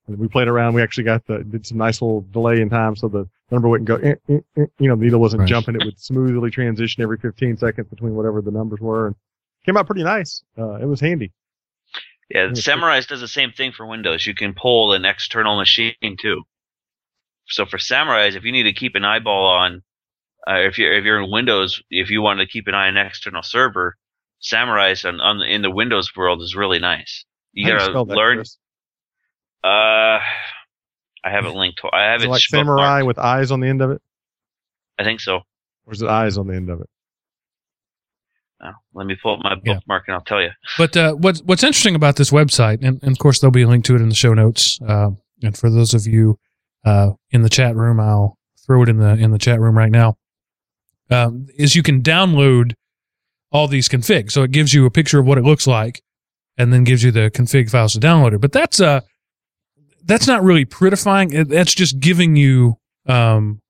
[0.08, 0.74] and we played around.
[0.74, 3.88] We actually got the, did some nice little delay in time so the number wouldn't
[3.88, 5.50] go, eh, eh, eh, you know, the needle wasn't Right.
[5.50, 5.76] jumping.
[5.76, 9.16] It would smoothly transition every 15 seconds between whatever the numbers were and
[9.66, 10.44] came out pretty nice.
[10.58, 11.32] Uh, it was handy.
[12.30, 14.28] Yeah, Samurai does the same thing for Windows.
[14.28, 16.44] You can pull an external machine too.
[17.48, 19.82] So for Samurai, if you need to keep an eyeball on,
[20.46, 22.98] uh, if you're if you're in Windows, if you want to keep an eye on
[22.98, 23.96] an external server,
[24.40, 27.24] Samurai on, on in the Windows world is really nice.
[27.54, 28.40] You How gotta that, learn.
[29.64, 30.20] Uh,
[31.24, 31.80] I have it linked.
[31.80, 34.02] To, I have Is it it like samurai with eyes on the end of it?
[35.00, 35.42] I think so.
[35.86, 36.90] Or is it eyes on the end of it?
[38.64, 39.76] Uh, let me pull up my Yeah.
[39.76, 40.50] bookmark and I'll tell you.
[40.78, 43.68] But uh, what's what's interesting about this website, and, and of course there'll be a
[43.68, 44.80] link to it in the show notes.
[44.88, 45.12] Uh,
[45.44, 46.40] and for those of you
[46.86, 49.92] uh, in the chat room, I'll throw it in the in the chat room right
[49.92, 50.18] now.
[51.10, 52.74] Um, is you can download
[53.52, 56.02] all these configs, so it gives you a picture of what it looks like,
[56.58, 58.42] and then gives you the config files to download it.
[58.42, 59.02] But that's uh
[60.04, 61.32] that's not really prettifying.
[61.34, 63.62] It, that's just giving you um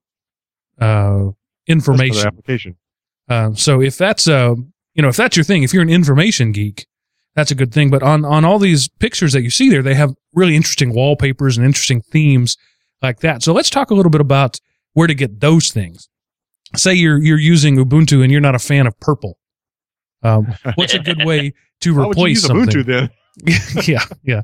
[0.79, 1.25] uh
[1.67, 2.25] information.
[2.27, 2.77] application.
[3.29, 4.55] Uh, so if that's uh,
[4.97, 6.87] you know, if that's your thing, if you're an information geek,
[7.35, 7.91] that's a good thing.
[7.91, 11.55] But on on all these pictures that you see there, they have really interesting wallpapers
[11.55, 12.57] and interesting themes
[13.01, 13.43] like that.
[13.43, 14.59] So let's talk a little bit about
[14.93, 16.09] where to get those things.
[16.75, 19.37] Say you're you're using Ubuntu and you're not a fan of purple.
[20.23, 22.83] Um, what's a good way to Why would you replace use something?
[22.83, 23.85] Ubuntu then?
[23.87, 24.41] yeah, yeah.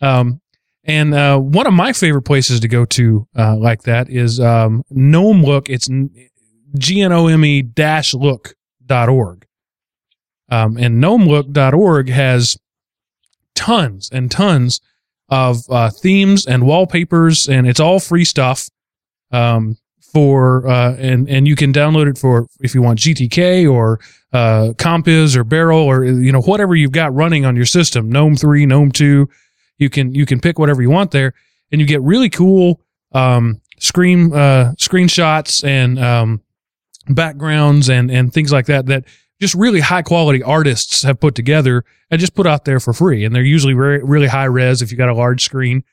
[0.00, 0.40] Um,
[0.84, 4.84] and uh, one of my favorite places to go to uh, like that is um,
[4.90, 5.68] Gnome Look.
[5.68, 5.88] It's
[6.78, 8.54] G N O M E dash look
[8.86, 9.44] dot org.
[10.50, 12.56] Um, and gnomelook.org has
[13.54, 14.80] tons and tons
[15.28, 18.68] of uh, themes and wallpapers, and it's all free stuff.
[19.30, 19.76] Um,
[20.12, 24.00] for uh, and and you can download it for if you want GTK or
[24.32, 28.36] uh, Compiz or Beryl or you know whatever you've got running on your system, GNOME
[28.36, 29.28] three, GNOME two.
[29.76, 31.34] You can you can pick whatever you want there,
[31.70, 32.80] and you get really cool
[33.12, 36.42] um, screen uh, screenshots and um,
[37.08, 39.04] backgrounds and and things like that that
[39.40, 43.24] just really high quality artists have put together and just put out there for free.
[43.24, 45.84] And they're usually re- really high res if you got a large screen.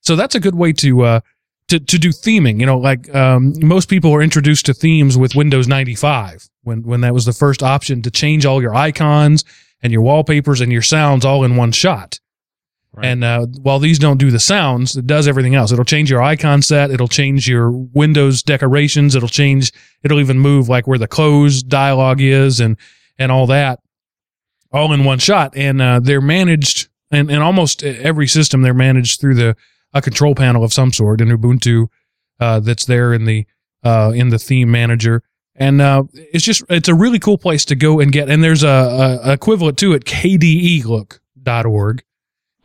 [0.00, 1.20] So that's a good way to uh,
[1.68, 2.60] to to do theming.
[2.60, 7.00] You know, like um, most people are introduced to themes with Windows 95 when when
[7.02, 9.44] that was the first option to change all your icons
[9.82, 12.18] and your wallpapers and your sounds all in one shot.
[12.94, 13.06] Right.
[13.06, 15.72] And uh, while these don't do the sounds, it does everything else.
[15.72, 16.90] It'll change your icon set.
[16.90, 19.14] It'll change your Windows decorations.
[19.14, 19.72] It'll change.
[20.02, 22.76] It'll even move like where the close dialogue is and
[23.18, 23.80] and all that,
[24.72, 25.56] all in one shot.
[25.56, 29.56] And uh, they're managed, and and almost every system they're managed through the
[29.94, 31.88] a control panel of some sort in Ubuntu
[32.40, 33.46] uh, that's there in the
[33.82, 35.22] uh, in the theme manager.
[35.54, 38.28] And uh, it's just it's a really cool place to go and get.
[38.28, 42.02] And there's a, a equivalent to it, kdelook.org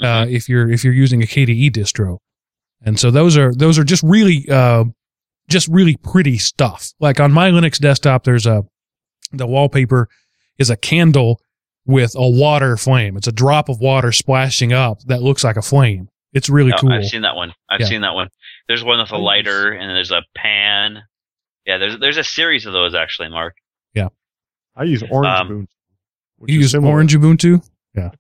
[0.02, 2.18] uh, if you're if you're using a KDE distro.
[2.86, 4.84] And so those are those are just really uh,
[5.50, 6.92] just really pretty stuff.
[7.00, 8.64] Like on my Linux desktop, there's a
[9.32, 10.08] the wallpaper
[10.58, 11.42] is a candle
[11.86, 13.18] with a water flame.
[13.18, 16.10] It's a drop of water splashing up that looks like a flame.
[16.34, 16.92] It's really Oh, cool.
[16.92, 17.54] I've seen that one.
[17.70, 17.88] I've Yeah.
[17.88, 18.28] seen that one.
[18.68, 21.02] There's one with a lighter, and there's a pan.
[21.66, 23.56] Yeah, there's there's a series of those actually, Mark.
[23.94, 24.10] Yeah.
[24.76, 25.68] I use orange Um, Ubuntu.
[26.52, 26.94] you use similar.
[26.94, 28.12] orange Ubuntu, yeah,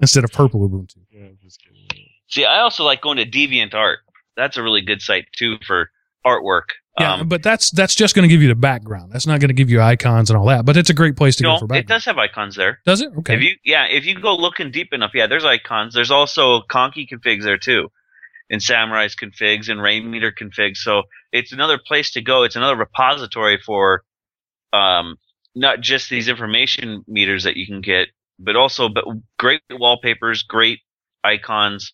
[0.00, 0.96] instead of purple Ubuntu.
[1.22, 2.08] Yeah, I'm just kidding.
[2.28, 4.00] See, I also like going to Deviant Art.
[4.36, 5.90] That's a really good site too for
[6.26, 6.64] artwork.
[6.98, 9.12] Yeah, Um, but that's that's just going to give you the background.
[9.12, 10.66] That's not going to give you icons and all that.
[10.66, 12.80] But it's a great place to go no, for it does have icons there.
[12.84, 13.12] Does it?
[13.18, 13.34] Okay.
[13.34, 15.94] If you yeah, if you go looking deep enough, yeah, there's icons.
[15.94, 17.90] There's also Conky configs there too,
[18.50, 20.78] and Samurize configs and Rainmeter configs.
[20.78, 22.42] So it's another place to go.
[22.42, 24.02] It's another repository for
[24.74, 25.16] um,
[25.54, 28.08] not just these information meters that you can get,
[28.38, 29.04] but also but
[29.38, 30.80] great wallpapers, great
[31.24, 31.92] icons.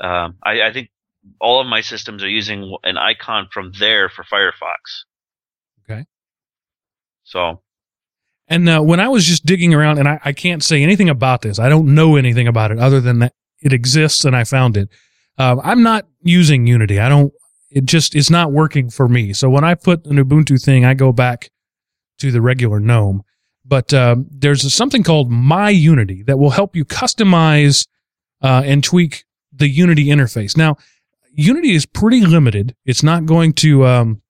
[0.00, 0.90] Um, I, I think
[1.40, 5.04] all of my systems are using an icon from there for Firefox.
[5.84, 6.04] Okay.
[7.24, 7.62] So
[8.48, 11.42] And uh, when I was just digging around, and I, I can't say anything about
[11.42, 13.32] this, I don't know anything about it other than that
[13.62, 14.88] it exists and I found it.
[15.38, 17.00] Um, I'm not using Unity.
[17.00, 17.32] I don't.
[17.70, 19.32] It just it's not working for me.
[19.32, 21.50] So when I put an Ubuntu thing, I go back
[22.18, 23.22] to the regular GNOME.
[23.64, 27.88] But um, there's something called My Unity that will help you customize
[28.42, 30.56] uh, and tweak the Unity interface.
[30.56, 30.76] Now,
[31.32, 32.74] Unity is pretty limited.
[32.84, 34.22] It's not going to um,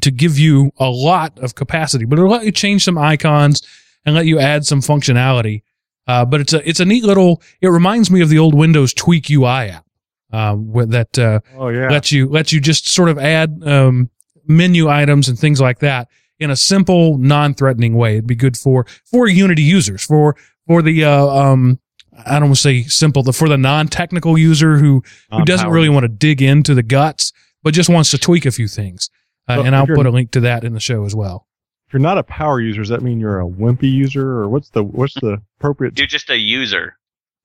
[0.00, 3.62] to give you a lot of capacity, but it'll let you change some icons
[4.04, 5.62] and let you add some functionality.
[6.06, 7.40] Uh, but it's a it's a neat little.
[7.60, 9.86] It reminds me of the old Windows Tweak UI app
[10.32, 11.88] um, with that uh, Oh yeah.
[11.88, 14.10] lets you lets you just sort of add um,
[14.46, 16.08] menu items and things like that
[16.40, 18.14] in a simple, non-threatening way.
[18.14, 21.78] It'd be good for for Unity users for for the uh, um,
[22.26, 25.88] I don't want to say simple, the for the non-technical user who who doesn't really
[25.88, 29.10] want to dig into the guts, but just wants to tweak a few things.
[29.48, 31.46] Uh, Well, and I'll put a link to that in the show as well.
[31.88, 34.70] If you're not a power user, does that mean you're a wimpy user, or what's
[34.70, 35.98] the what's the appropriate?
[35.98, 36.96] you're just a user.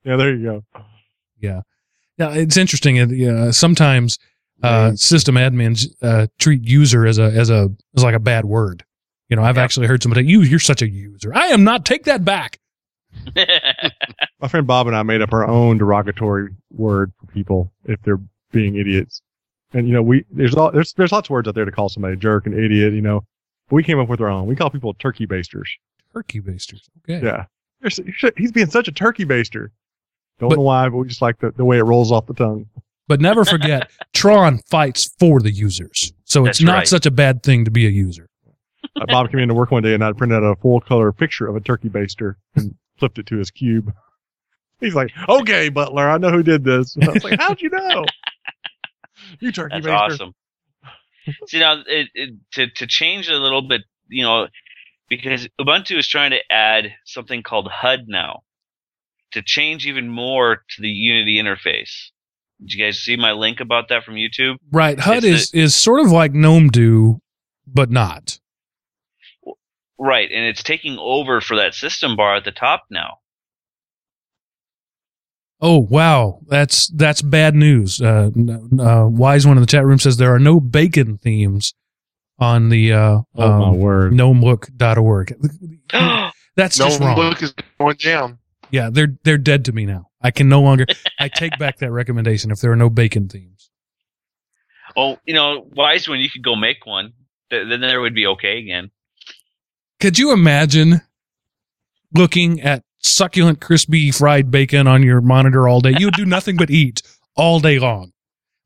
[0.06, 0.64] Yeah, there you go.
[1.40, 1.62] Yeah,
[2.18, 2.32] yeah.
[2.34, 3.00] It's interesting.
[3.00, 4.18] uh, sometimes
[4.64, 5.00] uh, Right.
[5.00, 8.84] system admins uh, treat user as a as a as like a bad word.
[9.30, 9.64] You know, I've Yeah.
[9.64, 11.86] actually heard somebody, "You, you're such a user." I am not.
[11.86, 12.59] Take that back.
[14.42, 18.20] My friend Bob and I made up our own derogatory word for people if they're
[18.52, 19.22] being idiots.
[19.74, 21.90] And you know, we there's all there's there's lots of words out there to call
[21.90, 22.94] somebody a jerk, an idiot.
[22.94, 23.24] You know,
[23.70, 24.48] but we came up with our own.
[24.48, 25.70] We call people turkey basters.
[26.14, 26.90] Turkey basters.
[27.08, 27.24] Okay.
[27.26, 27.46] Yeah,
[27.82, 29.70] You're you're he's being such a turkey baster.
[30.40, 32.34] Don't But- know why, but we just like the, the way it rolls off the
[32.34, 32.66] tongue.
[33.08, 36.88] But never forget, Tron fights for the users, so it's not right.
[36.88, 38.30] such a bad thing to be a user.
[38.96, 41.48] Uh, Bob came into work one day and I printed out a full color picture
[41.48, 43.94] of a turkey baster and flipped it to his cube.
[44.80, 47.70] He's like, "Okay, Butler, I know who did this." And I was like, "How'd you
[47.70, 48.06] know?"
[49.40, 50.14] You turkey That's baster.
[50.14, 50.34] awesome.
[51.48, 54.48] See now, it, it, to to change a little bit, you know,
[55.10, 58.42] because Ubuntu is trying to add something called HUD now
[59.34, 62.10] to change even more to the Unity interface.
[62.60, 64.56] Did you guys see my link about that from YouTube?
[64.72, 65.00] Right.
[65.00, 67.22] HUD It's is is sort of like GNOME do,
[67.68, 68.40] but not.
[70.00, 73.18] Right, and it's taking over for that system bar at the top now.
[75.62, 78.02] Oh wow, that's that's bad news.
[78.02, 78.30] Uh,
[78.80, 81.74] uh, Wise one in the chat room says there are no bacon themes
[82.40, 84.14] on the uh, Oh my um, word!
[84.14, 85.36] gnomelook.org.
[86.56, 87.18] That's No just wrong.
[87.18, 88.40] look is going down.
[88.72, 90.10] Yeah, they're they're dead to me now.
[90.22, 90.86] I can no longer.
[91.20, 93.70] I take back that recommendation if there are no bacon themes.
[94.96, 97.14] Oh, you know, wise one, you could go make one.
[97.50, 98.92] Th- Then there would be okay again.
[100.00, 101.02] Could you imagine
[102.14, 105.94] looking at succulent, crispy fried bacon on your monitor all day?
[105.98, 107.02] You would do nothing but eat
[107.36, 108.12] all day long.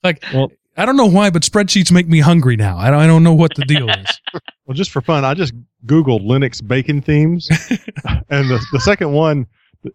[0.04, 2.80] Like, Well- I don't know why, but spreadsheets make me hungry now.
[2.80, 4.06] I don't, I don't know what the deal is.
[4.66, 5.54] Well, just for fun, I just
[5.86, 7.50] Googled Linux bacon themes,
[8.30, 9.46] and the, the second one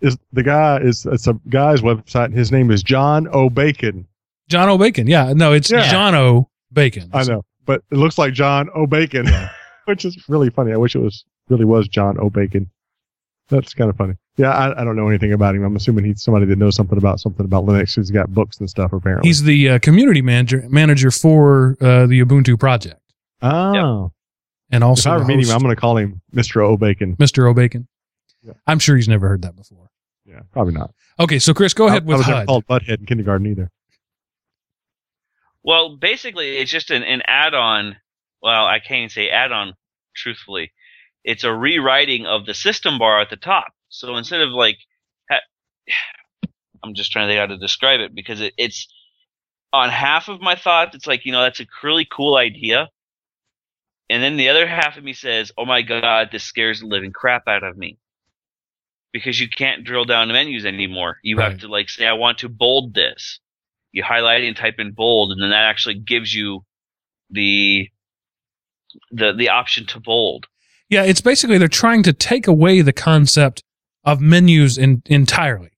[0.03, 2.35] is the guy is it's a guy's website.
[2.35, 3.49] His name is John O.
[3.49, 4.07] Bacon.
[4.51, 4.77] John O.
[4.77, 5.07] Bacon.
[5.07, 5.91] Yeah, no, it's Yeah.
[5.91, 6.51] John O.
[6.71, 7.09] Bacon.
[7.15, 8.87] I know, but it looks like John O.
[8.87, 9.27] Bacon,
[9.89, 10.73] which is really funny.
[10.73, 12.29] I wish it was really was John O.
[12.29, 12.71] Bacon.
[13.49, 14.15] That's kind of funny.
[14.37, 15.65] Yeah, I, I don't know anything about him.
[15.65, 17.97] I'm assuming he's somebody that knows something about something about Linux.
[17.97, 19.27] He's got books and stuff apparently.
[19.27, 23.01] He's the uh, community manager manager for uh, the Ubuntu project,
[23.43, 24.13] oh,
[24.71, 26.63] and if also I meet him, I'm going to call him Mr.
[26.63, 26.77] O.
[26.77, 27.17] Bacon.
[27.17, 27.49] Mr.
[27.49, 27.55] O.
[27.55, 27.89] Bacon.
[28.43, 28.53] Yeah.
[28.67, 29.91] I'm sure he's never heard that before.
[30.27, 30.93] Yeah, probably not.
[31.19, 32.47] Okay, so Chris, go ahead I, with I was never HUD.
[32.47, 33.71] called Butthead in kindergarten either.
[35.65, 37.97] Well, basically, it's just an, an add-on.
[38.43, 39.75] Well, I can't even say add-on.
[40.17, 40.73] Truthfully,
[41.25, 43.69] it's a rewriting of the system bar at the top.
[43.89, 44.79] So instead of like,
[45.31, 45.41] ha-
[46.85, 48.89] I'm just trying to think how to describe it because it, it's
[49.73, 50.95] on half of my thought.
[50.95, 52.89] It's like you know that's a really cool idea,
[54.11, 57.13] and then the other half of me says, "Oh my god, this scares the living
[57.13, 57.99] crap out of me."
[59.13, 61.19] Because you can't drill down menus anymore.
[61.23, 61.51] You Right.
[61.51, 63.41] have to like say, I want to bold this
[63.93, 66.65] you highlight and type in bold, and then that actually gives you
[67.31, 67.89] the
[69.11, 70.47] the the option to bold.
[70.89, 73.63] Yeah, it's basically they're trying to take away the concept
[74.05, 75.71] of menus in, entirely.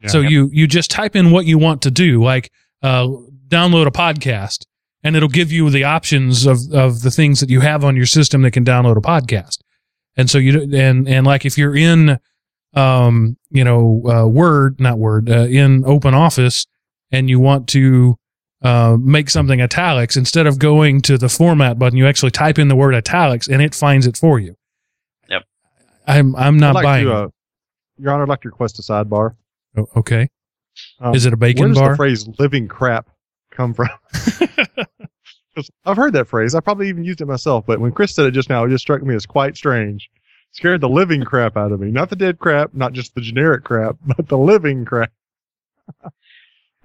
[0.00, 0.08] Yeah.
[0.08, 2.50] So you you just type in what you want to do, like
[2.82, 3.08] uh,
[3.48, 4.66] download a podcast,
[5.02, 8.06] and it'll give you the options of of the things that you have on your
[8.06, 9.58] system that can download a podcast.
[10.16, 12.18] And so you and and like if you're in,
[12.74, 16.66] um, you know, uh, Word, not Word, uh, in Open Office,
[17.10, 18.18] and you want to
[18.62, 22.68] uh, make something italics, instead of going to the format button, you actually type in
[22.68, 24.56] the word italics, and it finds it for you.
[25.28, 25.42] Yep.
[26.06, 27.06] I'm I'm not like buying.
[27.06, 27.28] to, uh,
[27.98, 29.36] Your Honor, I'd like to request a sidebar.
[29.76, 30.28] O- okay.
[31.00, 31.66] Um, Is it a bacon bar?
[31.66, 31.90] Where does bar?
[31.90, 33.08] the phrase "living crap"
[33.50, 33.88] come from?
[35.54, 36.54] 'Cause I've heard that phrase.
[36.54, 38.82] I probably even used it myself, but when Chris said it just now, it just
[38.82, 40.08] struck me as quite strange.
[40.52, 41.90] Scared the living crap out of me.
[41.90, 45.10] Not the dead crap, not just the generic crap, but the living crap.
[46.04, 46.10] Okay.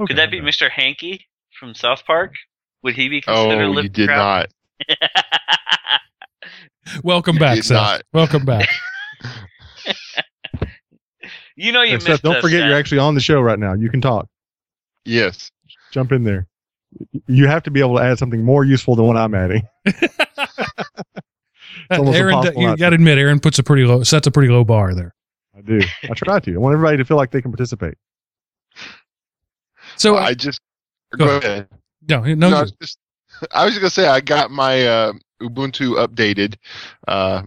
[0.07, 0.69] Could that be Mr.
[0.69, 1.25] Hanky
[1.59, 2.33] from South Park?
[2.83, 4.49] Would he be Oh, considered you living did crap?
[4.89, 5.11] not.
[7.03, 7.75] Welcome back, did Seth.
[7.77, 8.01] not.
[8.13, 8.69] Welcome back.
[11.55, 12.67] you know you Hey, missed Seth, don't us, forget Seth.
[12.69, 13.73] you're actually on the show right now.
[13.73, 14.27] You can talk.
[15.05, 15.51] Yes.
[15.91, 16.47] Jump in there.
[17.27, 19.63] You have to be able to add something more useful than what I'm adding.
[21.91, 22.95] Aaron, you got to to.
[22.95, 25.13] admit, Aaron puts a pretty low sets a pretty low bar there.
[25.57, 25.79] I do.
[26.03, 26.53] I try to.
[26.55, 27.95] I want everybody to feel like they can participate.
[29.95, 30.59] So I just
[31.15, 31.67] Go go, ahead.
[32.07, 32.97] no, no, No, I was just
[33.53, 36.55] I was gonna say I got my uh, Ubuntu updated,
[37.07, 37.43] uh,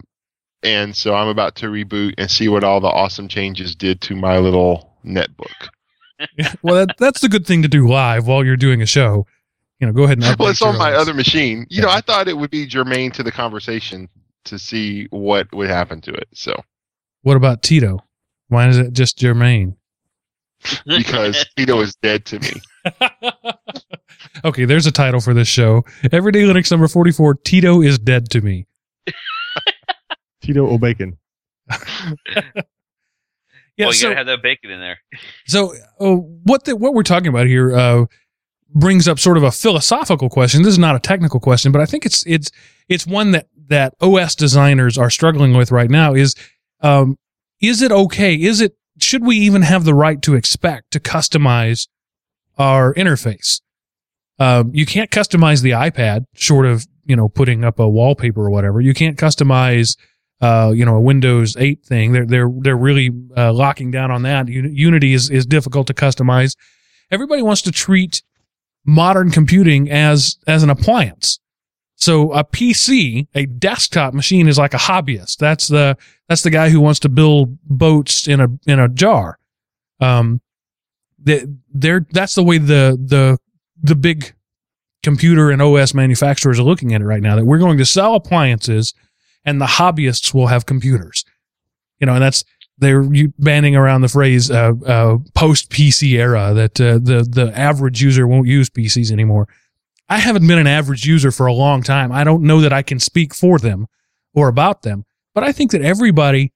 [0.63, 4.15] and so I'm about to reboot and see what all the awesome changes did to
[4.15, 5.69] my little netbook.
[6.61, 9.25] well, that, that's the good thing to do live while you're doing a show.
[9.79, 11.01] You know, go ahead and update Well, it's your on my OS.
[11.01, 11.65] other machine.
[11.69, 14.07] You know, I thought it would be germane to the conversation
[14.45, 16.27] to see what would happen to it.
[16.33, 16.53] So
[17.23, 18.05] What about Tito?
[18.49, 19.75] Why is it just Germain?
[20.85, 22.51] because Tito is dead to me.
[24.45, 25.83] okay, there's a title for this show.
[26.11, 27.35] Everyday Linux number 44.
[27.35, 28.67] Tito is dead to me.
[30.41, 31.17] Tito O'Bacon.
[33.77, 34.99] Yeah, well, you so, gotta have that bacon in there.
[35.47, 38.05] so uh, what the, what we're talking about here uh,
[38.73, 40.61] brings up sort of a philosophical question.
[40.61, 42.51] This is not a technical question, but I think it's it's
[42.89, 46.13] it's one that that OS designers are struggling with right now.
[46.13, 46.35] Is
[46.81, 47.17] um,
[47.61, 48.35] is it okay?
[48.35, 51.87] Is it should we even have the right to expect to customize
[52.57, 53.61] our interface?
[54.39, 58.49] Um, you can't customize the iPad, short of you know putting up a wallpaper or
[58.49, 58.81] whatever.
[58.81, 59.97] You can't customize,
[60.41, 62.11] uh, you know, a Windows 8 thing.
[62.11, 64.47] They're they're they're really uh, locking down on that.
[64.47, 66.55] Unity is is difficult to customize.
[67.11, 68.23] Everybody wants to treat
[68.85, 71.39] modern computing as as an appliance.
[71.95, 75.37] So a PC, a desktop machine, is like a hobbyist.
[75.37, 75.97] That's the
[76.27, 79.37] that's the guy who wants to build boats in a in a jar.
[79.99, 80.41] Um,
[81.23, 83.37] they, they're that's the way the the
[83.81, 84.33] the big
[85.03, 87.35] computer and OS manufacturers are looking at it right now.
[87.35, 88.93] That we're going to sell appliances,
[89.45, 91.25] and the hobbyists will have computers.
[91.99, 92.43] You know, and that's
[92.77, 93.03] they're
[93.37, 98.27] banning around the phrase uh, uh, post PC era that uh, the the average user
[98.27, 99.47] won't use PCs anymore.
[100.09, 102.11] I haven't been an average user for a long time.
[102.11, 103.87] I don't know that I can speak for them
[104.33, 106.51] or about them, but I think that everybody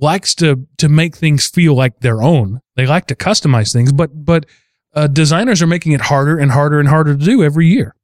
[0.00, 2.60] likes to to make things feel like their own.
[2.76, 4.46] They like to customize things, but but
[4.94, 7.94] uh, designers are making it harder and harder and harder to do every year.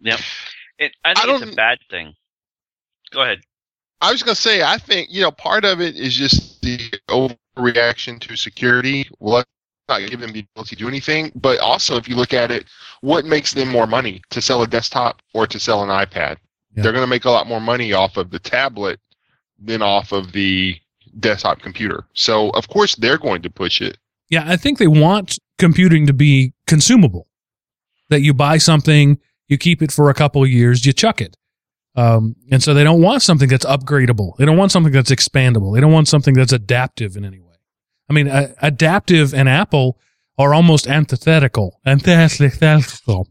[0.00, 0.20] Yep.
[0.78, 2.14] It, I think I it's a don't- bad thing.
[3.12, 3.40] Go ahead.
[4.02, 6.78] I was going to say, I think, you know, part of it is just the
[7.10, 9.06] overreaction to security.
[9.18, 9.44] Well,
[9.90, 11.32] not give them the ability to do anything.
[11.34, 12.64] But also, if you look at it,
[13.02, 16.38] what makes them more money to sell a desktop or to sell an iPad?
[16.74, 16.82] Yeah.
[16.82, 19.00] They're going to make a lot more money off of the tablet
[19.58, 20.78] than off of the
[21.18, 22.06] desktop computer.
[22.14, 23.98] So, of course, they're going to push it.
[24.28, 27.26] Yeah, I think they want computing to be consumable.
[28.08, 31.36] That you buy something, you keep it for a couple of years, you chuck it.
[31.96, 34.36] Um, and so they don't want something that's upgradable.
[34.36, 35.74] They don't want something that's expandable.
[35.74, 37.54] They don't want something that's adaptive in any way.
[38.08, 39.98] I mean, uh, adaptive and Apple
[40.38, 43.28] are almost antithetical, antithetical,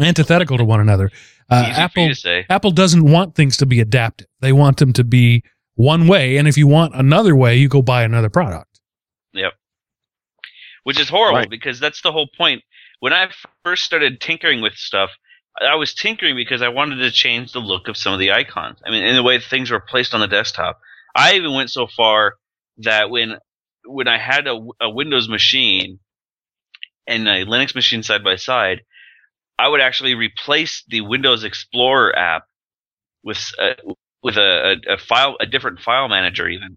[0.00, 1.10] antithetical to one another.
[1.50, 2.44] Uh, Apple to.
[2.50, 4.28] Apple doesn't want things to be adaptive.
[4.40, 5.42] They want them to be
[5.78, 8.80] one way, and if you want another way, you go buy another product.
[9.32, 9.52] Yep.
[10.82, 11.48] Which is horrible Right.
[11.50, 12.64] because that's the whole point.
[12.98, 13.30] When I
[13.64, 15.10] first started tinkering with stuff,
[15.60, 18.80] I was tinkering because I wanted to change the look of some of the icons.
[18.84, 20.80] I mean, in the way things were placed on the desktop.
[21.14, 22.34] I even went so far
[22.78, 23.38] that when
[23.84, 26.00] when I had a, a Windows machine
[27.06, 28.82] and a Linux machine side by side,
[29.60, 32.46] I would actually replace the Windows Explorer app
[33.22, 33.74] with uh,
[34.22, 36.76] with a, a, a file a different file manager even.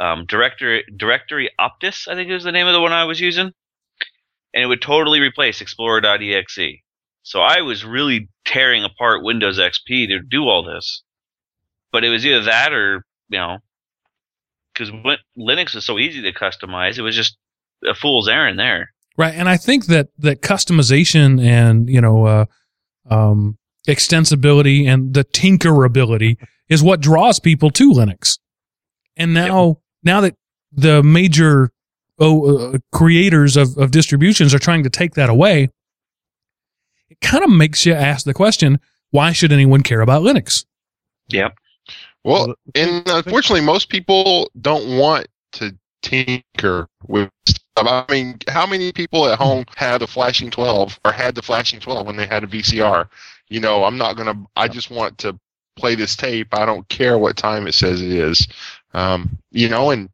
[0.00, 3.52] Um, directory directory Opus i think is the name of the one i was using.
[4.54, 6.80] And it would totally replace explorer.exe
[7.22, 11.02] so i was really tearing apart windows xp to do all this.
[11.90, 13.58] But it was either that or you know
[14.72, 14.90] because
[15.36, 17.36] linux was so easy to customize it was just
[17.86, 18.92] a fool's errand there.
[19.16, 22.44] Right, and I think that that customization and you know uh,
[23.10, 23.58] um,
[23.88, 26.36] extensibility and the tinkerability
[26.68, 28.38] is what draws people to Linux.
[29.16, 30.36] And now, now that
[30.70, 31.70] the major
[32.18, 35.70] oh, uh, creators of, of distributions are trying to take that away,
[37.08, 38.78] it kind of makes you ask the question:
[39.10, 40.64] Why should anyone care about Linux?
[41.28, 41.54] yep
[42.24, 47.58] Well, and unfortunately, most people don't want to tinker with stuff.
[47.76, 51.80] I mean, how many people at home had a flashing 12 or had the flashing
[51.80, 53.08] 12 when they had a VCR?
[53.48, 55.38] You know, I'm not going to, I just want to
[55.76, 56.48] play this tape.
[56.52, 58.46] I don't care what time it says it is.
[58.94, 60.10] Um, you know, and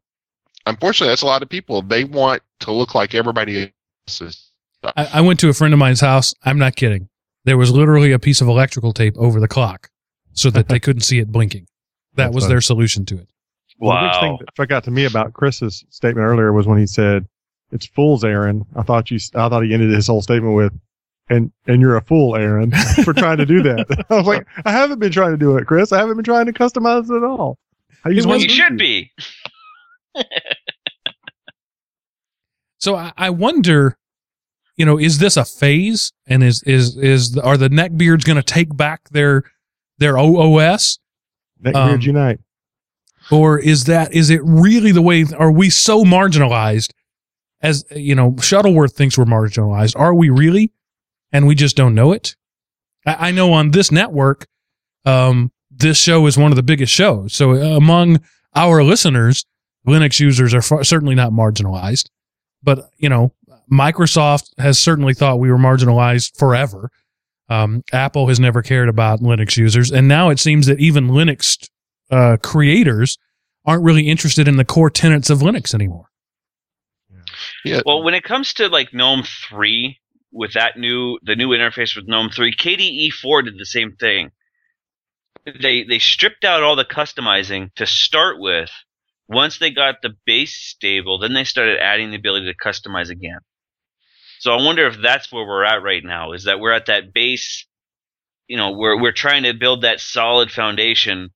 [0.65, 1.81] unfortunately, that's a lot of people.
[1.81, 3.73] They want to look like everybody
[4.07, 4.51] else's.
[4.83, 6.33] I, I went to a friend of mine's house.
[6.43, 7.09] I'm not kidding.
[7.43, 9.89] There was literally a piece of electrical tape over the clock
[10.33, 11.67] so that they couldn't see it blinking.
[12.15, 12.53] That That's was funny.
[12.53, 13.27] their solution to it.
[13.77, 16.87] Well, the thing that struck out to me about Chris's statement earlier was when he
[16.87, 17.27] said,
[17.71, 20.73] "It's fool's Aaron." I thought you, I thought he ended his whole statement with,
[21.29, 22.71] "And and you're a fool, Aaron,
[23.03, 25.65] for trying to do that." I was like, "I haven't been trying to do it,
[25.65, 25.91] Chris.
[25.91, 27.57] I haven't been trying to customize it at all."
[28.03, 29.11] I just well, want you to- should be
[32.77, 33.97] So I, I wonder,
[34.77, 36.11] you know, is this a phase?
[36.27, 39.43] And is is is are the neckbeards going to take back their
[39.97, 40.99] their OOS,
[41.63, 42.39] Neckbeards um, unite.
[43.31, 45.25] or is that is it really the way?
[45.35, 46.91] Are we so marginalized?
[47.61, 49.97] As you know, Shuttleworth thinks we're marginalized.
[49.97, 50.71] Are we really?
[51.35, 52.33] And we just don't know it.
[53.05, 54.47] I, I know on this network,
[55.03, 57.33] um, this show is one of the biggest shows.
[57.33, 58.21] So among
[58.55, 59.45] our listeners,
[59.85, 62.09] Linux users are far, certainly not marginalized.
[62.63, 63.33] But you know,
[63.69, 66.89] Microsoft has certainly thought we were marginalized forever.
[67.49, 71.69] Um, Apple has never cared about Linux users, and now it seems that even Linux
[72.11, 73.17] uh, creators
[73.65, 76.05] aren't really interested in the core tenets of Linux anymore.
[77.65, 77.81] Yeah.
[77.85, 79.99] Well, when it comes to like GNOME three
[80.35, 84.31] with that new the new interface with GNOME three, KDE four did the same thing.
[85.45, 88.69] They they stripped out all the customizing to start with.
[89.27, 93.39] Once they got the base stable, then they started adding the ability to customize again.
[94.39, 96.33] So I wonder if that's where we're at right now.
[96.33, 97.65] Is that we're at that base?
[98.47, 101.31] You know, we're we're trying to build that solid foundation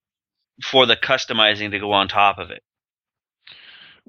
[0.62, 2.62] for the customizing to go on top of it.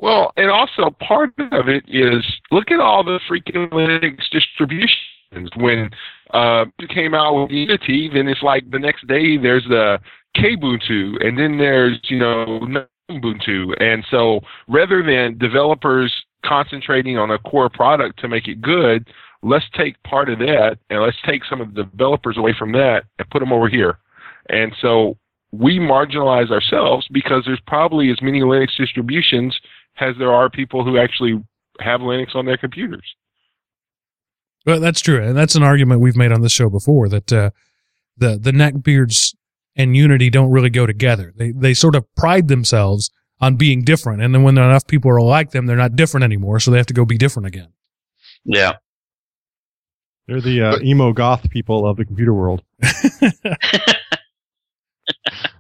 [0.01, 5.51] Well, and also part of it is look at all the freaking Linux distributions.
[5.57, 5.91] When
[6.33, 10.01] uh, it came out with Unity, then it's like the next day there's the
[10.37, 12.61] Kubuntu, and then there's you know
[13.11, 16.11] Ubuntu, and so rather than developers
[16.47, 19.07] concentrating on a core product to make it good,
[19.43, 23.05] let's take part of that and let's take some of the developers away from that
[23.19, 23.99] and put them over here.
[24.49, 25.19] And so
[25.53, 29.59] we marginalize ourselves because there's probably as many Linux distributions
[30.01, 31.43] as there are people who actually
[31.81, 33.15] have Linux on their computers.
[34.67, 37.51] Well, that's true, and that's an argument we've made on this show before that uh,
[38.17, 39.35] the the neckbeards
[39.77, 41.33] and Unity don't really go together.
[41.37, 44.23] They they sort of pride themselves on being different.
[44.23, 46.61] And then when enough people are like them, they're not different anymore.
[46.61, 47.69] So they have to go be different again.
[48.45, 48.75] Yeah.
[50.27, 52.63] They're the uh, emo goth people of the computer world.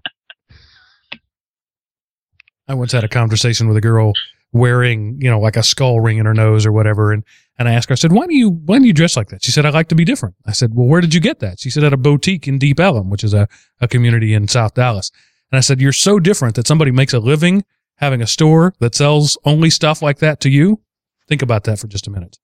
[2.70, 4.12] I once had a conversation with a girl
[4.52, 7.12] wearing, you know, like a skull ring in her nose or whatever.
[7.12, 7.24] And,
[7.58, 9.42] and I asked her, I said, why do you, why do you dress like that?
[9.42, 10.36] She said, I like to be different.
[10.46, 11.58] I said, well, where did you get that?
[11.58, 13.48] She said, at a boutique in Deep Ellum, which is a,
[13.80, 15.10] a community in South Dallas.
[15.50, 17.64] And I said, you're so different that somebody makes a living
[17.96, 20.80] having a store that sells only stuff like that to you.
[21.26, 22.38] Think about that for just a minute.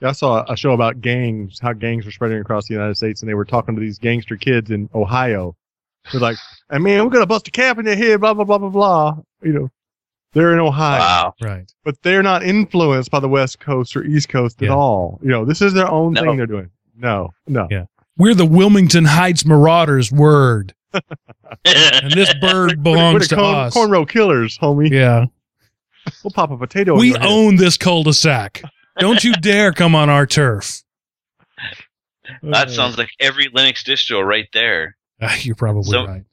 [0.00, 3.22] Yeah, I saw a show about gangs, how gangs were spreading across the United States,
[3.22, 5.56] and they were talking to these gangster kids in Ohio.
[6.10, 6.36] They're like,
[6.70, 9.16] "Hey man, we're gonna bust a cap in your head, blah blah blah blah blah."
[9.42, 9.68] You know,
[10.32, 11.34] they're in Ohio, Wow.
[11.40, 11.70] Right.
[11.84, 15.20] but they're not influenced by the West Coast or East Coast at all.
[15.22, 16.22] You know, this is their own No.
[16.22, 16.70] thing they're doing.
[16.96, 17.68] No, no.
[17.70, 17.84] Yeah.
[18.18, 20.74] We're the Wilmington Heights Marauders word.
[21.64, 23.74] And this bird We're- belongs we're the to corn, us.
[23.76, 24.90] cornrow killers, homie.
[24.90, 25.26] Yeah.
[26.24, 26.96] We'll pop a potato.
[26.98, 28.62] We own this cul-de-sac.
[28.98, 30.82] Don't you dare come on our turf.
[32.42, 34.96] that Uh, sounds like every Linux distro right there.
[35.22, 36.24] Ah, You're probably So- right.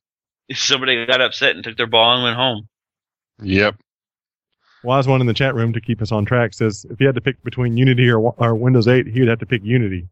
[0.52, 2.68] Somebody got upset and took their ball and went home.
[3.44, 3.76] Yep.
[4.84, 7.14] Wise one in the chat room to keep us on track says if he had
[7.16, 10.08] to pick between Unity or, or Windows 8, he would have to pick Unity.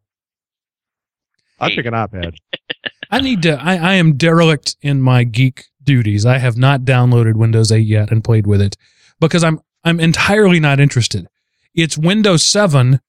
[1.60, 2.36] I'd pick an iPad.
[3.12, 3.60] I need to.
[3.60, 6.26] I, I am derelict in my geek duties.
[6.26, 8.76] I have not downloaded Windows 8 yet and played with it
[9.20, 11.28] because I'm I'm entirely not interested.
[11.74, 13.00] It's Windows 7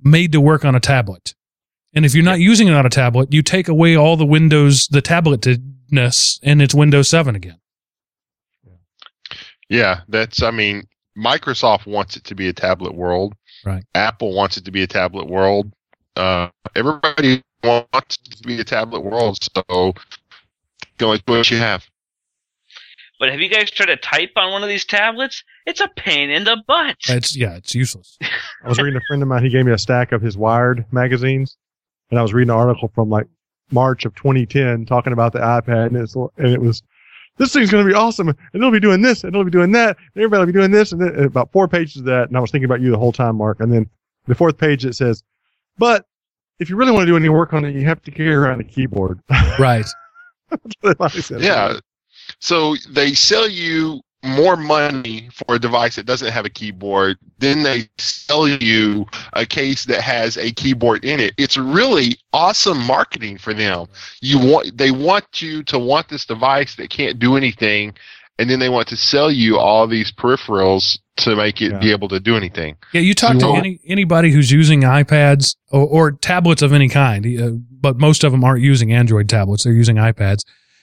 [0.00, 1.34] made to work on a tablet,
[1.94, 4.86] and if you're not using it on a tablet, you take away all the Windows
[4.88, 7.58] the tabletness, and it's Windows 7 again.
[9.68, 10.42] Yeah, that's.
[10.42, 10.84] I mean,
[11.16, 13.34] Microsoft wants it to be a tablet world.
[13.64, 13.84] Right.
[13.94, 15.72] Apple wants it to be a tablet world.
[16.14, 19.38] Uh, everybody wants it to be a tablet world.
[19.42, 19.94] So,
[20.98, 21.86] go with what you have.
[23.18, 25.44] But have you guys tried to type on one of these tablets?
[25.64, 26.96] It's a pain in the butt.
[27.08, 28.18] It's yeah, it's useless.
[28.64, 29.44] I was reading a friend of mine.
[29.44, 31.56] He gave me a stack of his Wired magazines,
[32.12, 33.26] and I was reading an article from like
[33.70, 36.82] March of 2010 talking about the iPad, and it's and it was
[37.38, 39.72] this thing's going to be awesome, and it'll be doing this, and it'll be doing
[39.72, 42.28] that, and everybody will be doing this, and then and about four pages of that.
[42.28, 43.60] And I was thinking about you the whole time, Mark.
[43.60, 43.88] And then
[44.26, 45.24] the fourth page it says,
[45.78, 46.04] but
[46.58, 48.60] if you really want to do any work on it, you have to carry around
[48.60, 49.20] a keyboard.
[49.58, 49.86] Right.
[50.50, 51.42] That's what it finally says.
[51.42, 51.78] Yeah.
[52.38, 57.18] So they sell you more money for a device that doesn't have a keyboard.
[57.38, 61.34] Then they sell you a case that has a keyboard in it.
[61.38, 63.86] It's really awesome marketing for them.
[64.20, 67.94] You want they want you to want this device that can't do anything,
[68.38, 71.78] and then they want to sell you all these peripherals to make it Yeah.
[71.78, 72.76] be able to do anything.
[72.92, 76.88] Yeah, you talk You to any anybody who's using iPads or, or tablets of any
[76.88, 77.50] kind, uh,
[77.80, 80.40] but most of them aren't using Android tablets; they're using iPads.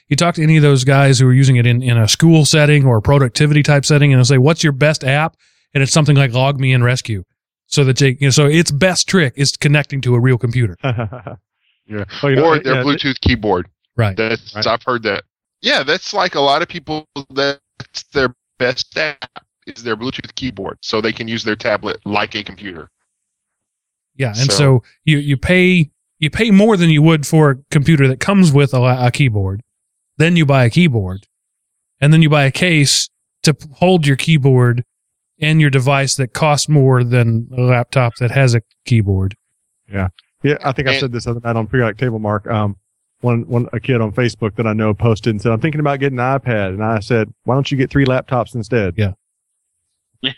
[0.09, 2.43] You talk to any of those guys who are using it in, in a school
[2.45, 5.37] setting or a productivity type setting, and they'll say, "What's your best app?"
[5.73, 7.23] And it's something like LogMeIn Rescue,
[7.67, 10.75] so that they, you know, so its best trick is connecting to a real computer.
[11.91, 12.05] Yeah.
[12.21, 13.67] Well, you know, or their yeah, Bluetooth keyboard.
[13.97, 14.15] Right.
[14.15, 14.67] That's Right.
[14.67, 15.23] I've heard that.
[15.63, 17.07] Yeah, that's like a lot of people.
[17.31, 17.59] That's
[18.13, 22.43] their best app is their Bluetooth keyboard, so they can use their tablet like a
[22.43, 22.89] computer.
[24.15, 25.89] Yeah, and so, So- you you pay
[26.19, 29.63] you pay more than you would for a computer that comes with a, a keyboard.
[30.19, 31.25] Then you buy a keyboard,
[32.01, 33.09] and then you buy a case
[33.43, 34.83] to hold your keyboard
[35.39, 39.35] and your device that costs more than a laptop that has a keyboard.
[39.91, 40.09] Yeah,
[40.43, 40.57] Yeah.
[40.63, 42.45] I think I said this other night on Periodic Table Mark.
[42.47, 42.75] Um,
[43.21, 45.99] one, one, a kid on Facebook that I know posted and said, I'm thinking about
[46.01, 46.69] getting an iPad.
[46.69, 48.95] And I said, why don't you get three laptops instead?
[48.97, 49.13] Yeah.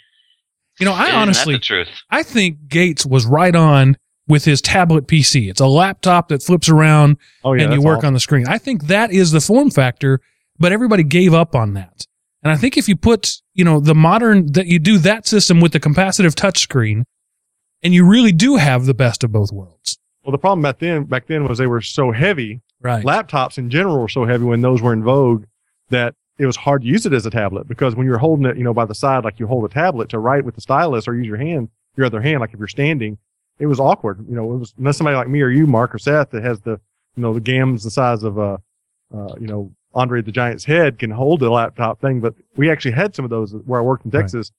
[0.80, 1.90] You know, I Isn't honestly the truth.
[2.10, 3.98] I think Gates was right on
[4.32, 5.50] with his tablet PC.
[5.50, 7.66] It's a laptop that flips around Oh, yeah.
[7.66, 8.08] and you work awesome.
[8.08, 8.48] on the screen.
[8.48, 10.20] I think that is the form factor,
[10.58, 12.08] but everybody gave up on that.
[12.42, 15.60] And I think if you put, you know, the modern that you do that system
[15.62, 17.04] with the capacitive touchscreen,
[17.84, 20.00] and you really do have the best of both worlds.
[20.24, 22.62] Well, the problem back then, back then was they were so heavy.
[22.82, 23.04] Right.
[23.06, 25.46] Laptops in general were so heavy when those were in vogue
[25.90, 28.58] that it was hard to use it as a tablet because when you're holding it,
[28.58, 31.08] you know, by the side, like you hold a tablet to write with the stylus
[31.08, 33.18] or use your hand, your other hand, like if you're standing,
[33.62, 34.26] it was awkward.
[34.28, 36.60] You know, it was unless somebody like me or you, Mark or Seth, that has
[36.62, 36.72] the,
[37.16, 38.58] you know, the gams the size of, uh,
[39.16, 42.20] uh, you know, Andre the Giant's head can hold the laptop thing.
[42.22, 44.22] But we actually had some of those where I worked in Right.
[44.22, 44.52] Texas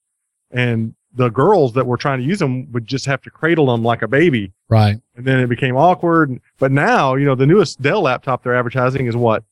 [0.51, 3.83] and the girls that were trying to use them would just have to cradle them
[3.83, 4.99] like a baby Right.
[5.15, 6.39] and then it became awkward.
[6.59, 9.43] But now, you know, the newest Dell laptop they're advertising is what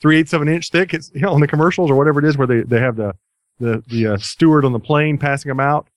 [0.00, 0.94] three eighths of an inch thick.
[0.94, 3.14] It's you know, on the commercials or whatever it is, where they they have the
[3.60, 5.88] the the uh, steward on the plane passing them out.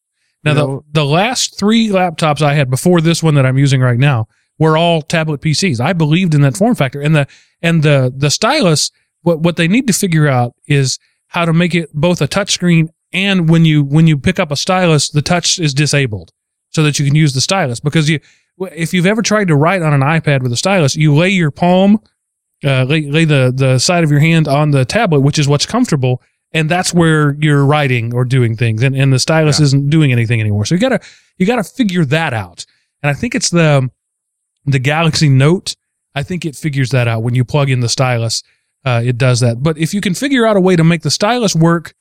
[0.43, 3.99] Now the the last three laptops I had before this one that I'm using right
[3.99, 4.27] now
[4.57, 5.79] were all tablet PCs.
[5.79, 7.27] I believed in that form factor and the
[7.61, 8.91] and the the stylus.
[9.21, 12.89] What what they need to figure out is how to make it both a touchscreen
[13.13, 16.31] and when you when you pick up a stylus, the touch is disabled
[16.69, 17.79] so that you can use the stylus.
[17.79, 18.19] Because you,
[18.73, 21.51] if you've ever tried to write on an iPad with a stylus, you lay your
[21.51, 21.99] palm,
[22.63, 25.65] uh, lay, lay the the side of your hand on the tablet, which is what's
[25.65, 26.21] comfortable,
[26.53, 29.65] and that's where you're writing or doing things, and, and the stylus Yeah.
[29.65, 30.65] isn't doing anything anymore.
[30.65, 30.99] So you gotta
[31.37, 32.65] you gotta figure that out.
[33.03, 33.89] And I think it's the
[34.65, 35.75] the Galaxy Note.
[36.13, 38.43] I think it figures that out when you plug in the stylus.
[38.83, 39.61] Uh, it does that.
[39.63, 41.93] But if you can figure out a way to make the stylus work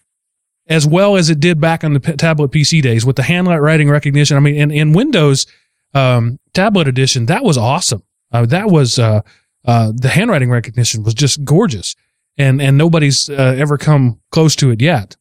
[0.66, 3.62] as well as it did back on the p- tablet PC days with the handwriting
[3.62, 5.46] writing recognition, I mean, in, in Windows
[5.94, 8.02] um, tablet edition, that was awesome.
[8.32, 9.20] Uh, that was uh,
[9.64, 11.96] uh, the handwriting recognition was just gorgeous,
[12.38, 15.16] and and nobody's uh, ever come close to it yet.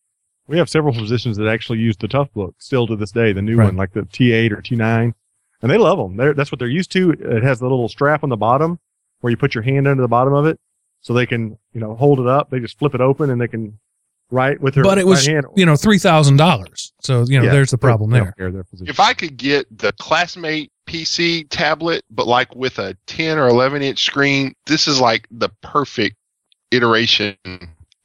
[0.47, 3.55] We have several physicians that actually use the Toughbook still to this day, the new
[3.55, 3.65] Right.
[3.65, 5.13] one, like the T8 or T9,
[5.61, 6.17] and they love them.
[6.17, 7.11] They're, that's what they're used to.
[7.11, 8.79] It has the little strap on the bottom
[9.21, 10.59] where you put your hand under the bottom of it,
[11.01, 12.49] so they can, you know, hold it up.
[12.49, 13.77] They just flip it open and they can
[14.31, 15.45] write with their But it was, right hand.
[15.55, 16.93] you know, three thousand dollars.
[17.01, 18.23] So you know, Yeah, there's the problem there.
[18.23, 18.89] don't care, they're physicians.
[18.89, 23.83] If I could get the classmate PC tablet, but like with a 10 or 11
[23.83, 26.15] inch screen, this is like the perfect
[26.71, 27.35] iteration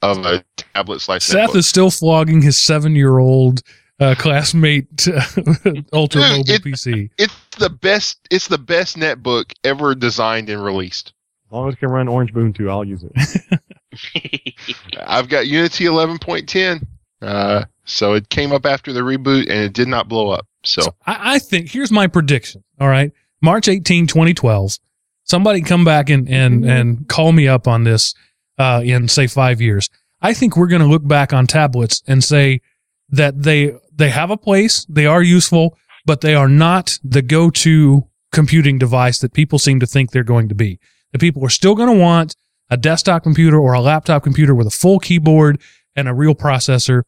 [0.01, 1.25] of a tablet slice.
[1.25, 1.55] Seth netbook.
[1.55, 3.61] is still flogging his seven-year-old
[3.99, 5.07] uh, classmate
[5.93, 7.09] ultra Dude, mobile it- PC.
[7.17, 8.19] It's the best.
[8.31, 11.13] It's the best netbook ever designed and released.
[11.47, 13.59] as long as it can run Orange Ubuntu, I'll use it.
[15.07, 16.85] I've got Unity 11.10,
[17.21, 20.45] uh, so it came up after the reboot and it did not blow up.
[20.65, 22.63] So, So I, I think here's my prediction.
[22.79, 23.11] All right.
[23.41, 24.77] March 18, 2012.
[25.23, 28.13] Somebody come back and, and, and call me up on this,
[28.57, 29.89] uh, in say five years.
[30.21, 32.61] I think we're going to look back on tablets and say
[33.09, 34.85] that they, they have a place.
[34.85, 39.85] They are useful, but they are not the go-to computing device that people seem to
[39.85, 40.79] think they're going to be.
[41.11, 42.35] The people are still going to want
[42.69, 45.61] a desktop computer or a laptop computer with a full keyboard
[45.95, 47.03] and a real processor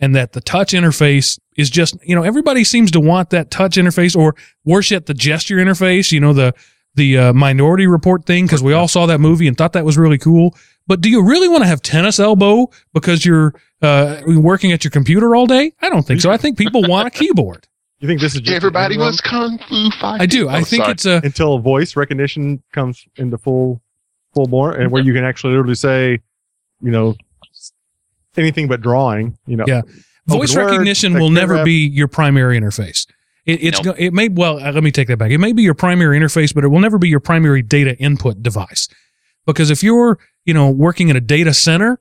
[0.00, 3.76] and that the touch interface is just you know everybody seems to want that touch
[3.76, 4.34] interface or
[4.64, 6.52] worse yet the gesture interface you know the
[6.96, 9.98] the uh, minority report thing because we all saw that movie and thought that was
[9.98, 10.56] really cool
[10.86, 14.90] but do you really want to have tennis elbow because you're uh, working at your
[14.90, 17.66] computer all day i don't think so i think people want a keyboard
[18.00, 20.20] You think this is just everybody interim was kung fu fighting.
[20.22, 20.92] i do i Oh, think sorry.
[20.92, 23.80] it's a until voice recognition comes into full
[24.34, 26.18] full born and where you can actually literally say,
[26.80, 27.14] you know,
[28.36, 29.38] anything but drawing.
[29.46, 29.82] You know, Yeah.
[30.26, 31.64] voice Open Word, recognition will never paragraph.
[31.66, 33.06] be your primary interface.
[33.46, 33.96] It, it's Nope.
[33.98, 35.30] it may well uh, let me take that back.
[35.30, 38.42] It may be your primary interface, but it will never be your primary data input
[38.42, 38.88] device.
[39.46, 42.00] Because if you're you know working in a data center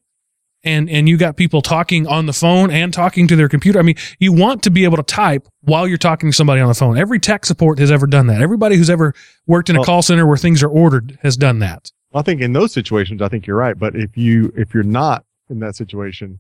[0.64, 3.82] and and you got people talking on the phone and talking to their computer, I
[3.82, 6.74] mean, you want to be able to type while you're talking to somebody on the
[6.74, 6.98] phone.
[6.98, 8.42] Every tech support has ever done that.
[8.42, 9.14] Everybody who's ever
[9.48, 11.92] worked in a Well- call center where things are ordered has done that.
[12.16, 13.78] I think in those situations, I think you're right.
[13.78, 16.40] But if you if you're not in that situation,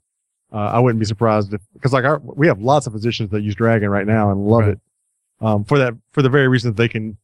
[0.53, 3.41] uh, I wouldn't be surprised if because like our we have lots of physicians that
[3.41, 4.69] use Dragon right now and love Right.
[4.73, 4.79] it
[5.41, 7.17] um, for that for the very reason that they can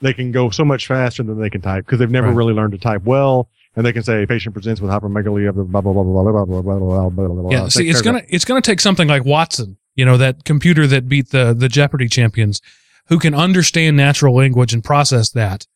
[0.00, 2.36] they can go so much faster than they can type because they've never Right.
[2.36, 3.48] really learned to type well.
[3.76, 6.44] And they can say patient presents with hypermegaly of the blah blah blah blah blah
[6.44, 7.42] blah blah blah blah blah blah.
[7.42, 7.50] blah.
[7.50, 11.08] Yeah, see, it's gonna it's gonna take something like Watson, you know, that computer that
[11.08, 12.60] beat the the Jeopardy champions,
[13.08, 15.66] who can understand natural language and process that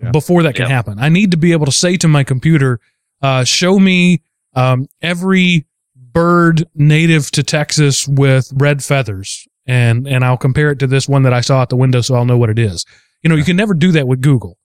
[0.00, 0.10] Yeah.
[0.12, 0.74] before that can Yeah.
[0.76, 0.98] happen.
[1.00, 2.78] I need to be able to say to my computer,
[3.22, 4.22] uh, "Show me
[4.54, 5.66] um, every
[6.12, 11.24] bird native to Texas with red feathers," and and I'll compare it to this one
[11.24, 12.84] that I saw at the window, so I'll know what it is.
[13.22, 14.58] You know, you can never do that with Google,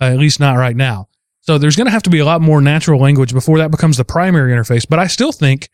[0.00, 1.08] uh, at least not right now.
[1.42, 3.96] So there's going to have to be a lot more natural language before that becomes
[3.98, 4.86] the primary interface.
[4.88, 5.68] But I still think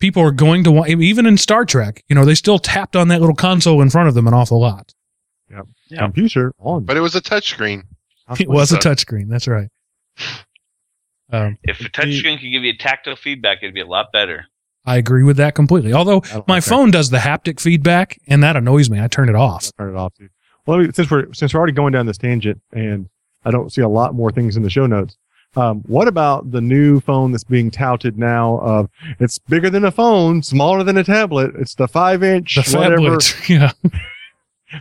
[0.00, 3.08] people are going to want, even in Star Trek, you know, they still tapped on
[3.08, 4.94] that little console in front of them an awful lot.
[5.50, 5.98] Yeah.
[5.98, 6.84] computer on.
[6.84, 7.82] but it was a touchscreen.
[8.38, 9.28] It was a so- touchscreen.
[9.28, 9.68] That's right.
[11.32, 14.46] Um, If a touchscreen could give you tactile feedback, it'd be a lot better.
[14.84, 15.92] I agree with that completely.
[15.92, 16.68] Although my like that.
[16.70, 19.00] phone does the haptic feedback, and that annoys me.
[19.00, 19.66] I turn it off.
[19.78, 20.28] I'll turn it off too.
[20.66, 23.08] Well, let me- since we're since we're already going down this tangent, and
[23.44, 25.16] I don't see a lot more things in the show notes.
[25.56, 28.58] Um, what about the new phone that's being touted now?
[28.58, 28.88] Of
[29.18, 31.52] it's bigger than a phone, smaller than a tablet.
[31.58, 32.96] It's the five inch, The whatever.
[33.16, 33.48] phablet.
[33.48, 33.72] Yeah.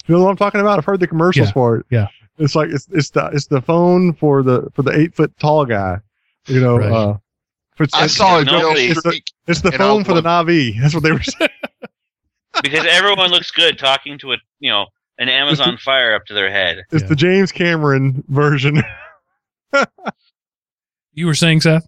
[0.08, 0.78] You know what I'm talking about?
[0.78, 1.86] I've heard the commercials Yeah, for it.
[1.90, 2.08] yeah.
[2.38, 5.66] It's like it's it's the it's the phone for the for the eight foot tall
[5.66, 5.98] guy.
[6.46, 6.92] You know, Right.
[6.92, 7.18] uh,
[7.80, 10.80] it's, I it's, saw a no, it's the- it's the phone for the plug- Na'vi.
[10.82, 11.50] That's what they were saying.
[12.62, 14.86] Because everyone looks good talking to a you know
[15.20, 16.84] an Amazon Fire up to their head.
[16.92, 17.10] It's Yeah.
[17.10, 18.82] the James Cameron version.
[21.14, 21.88] You were saying, Seth?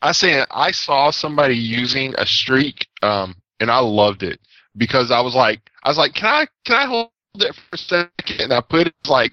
[0.00, 4.40] I say I saw somebody using a streak, um, and I loved it
[4.76, 7.78] because I was like, I was like, can I can I hold it for a
[7.78, 8.40] second?
[8.40, 9.32] And I put it like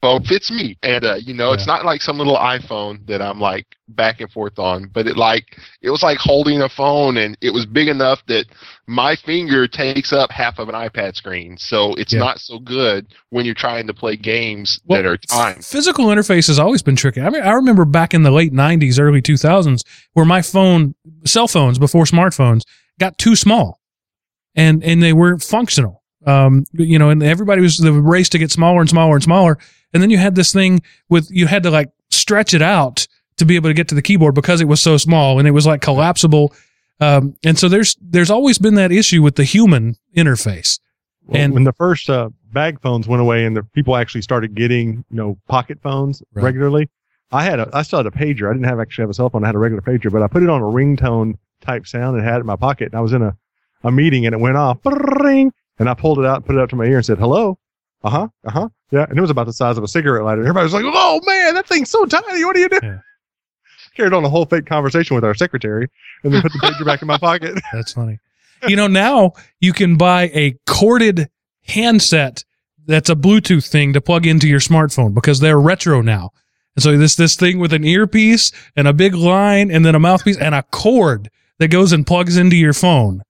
[0.00, 3.40] phone fits me, and uh, you know, it's not like some little iPhone that I'm
[3.40, 7.36] like back and forth on, but it like it was like holding a phone, and
[7.40, 8.46] it was big enough that
[8.86, 12.20] my finger takes up half of an iPad screen, so it's Yeah.
[12.20, 15.64] not so good when you're trying to play games Well, that are timed.
[15.64, 17.20] Physical interface has always been tricky.
[17.20, 19.82] I mean, I remember back in the late '90s, early 2000s,
[20.12, 20.94] where my phone,
[21.24, 22.62] cell phones before smartphones,
[23.00, 23.80] got too small,
[24.54, 25.97] and and they weren't functional.
[26.26, 29.58] Um, you know, and everybody was the race to get smaller and smaller and smaller,
[29.92, 33.06] and then you had this thing with you had to like stretch it out
[33.36, 35.52] to be able to get to the keyboard because it was so small and it
[35.52, 36.52] was like collapsible.
[37.00, 40.80] Um, and so there's there's always been that issue with the human interface.
[41.26, 44.54] Well, And- when the first uh, bag phones went away and the people actually started
[44.56, 46.42] getting, you know, pocket phones Right.
[46.42, 46.88] regularly,
[47.30, 48.48] I had a, I still had a pager.
[48.50, 49.44] I didn't have actually have a cell phone.
[49.44, 52.24] I had a regular pager, but I put it on a ringtone type sound and
[52.26, 52.86] had it in my pocket.
[52.86, 53.36] And I was in a,
[53.84, 56.60] a meeting and it went off, ring, and I pulled it out, and put it
[56.60, 57.58] up to my ear and said, hello.
[58.02, 58.28] Uh huh.
[58.44, 58.68] Uh huh.
[58.90, 59.06] Yeah.
[59.08, 60.42] And it was about the size of a cigarette lighter.
[60.42, 62.44] Everybody was like, oh man, that thing's so tiny.
[62.44, 62.80] What do you do?
[62.82, 62.98] Yeah.
[63.96, 65.88] Carried on a whole fake conversation with our secretary
[66.22, 67.58] and then put the pager back in my pocket.
[67.72, 68.18] That's funny.
[68.66, 71.28] You know, now you can buy a corded
[71.62, 72.44] handset
[72.86, 76.30] that's a Bluetooth thing to plug into your smartphone because they're retro now.
[76.74, 80.00] And so this this thing with an earpiece and a big line and then a
[80.00, 83.22] mouthpiece and a cord that goes and plugs into your phone.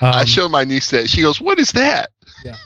[0.00, 1.08] I Um, showed my niece that.
[1.10, 2.10] She goes, "What is that?"
[2.44, 2.56] Yeah.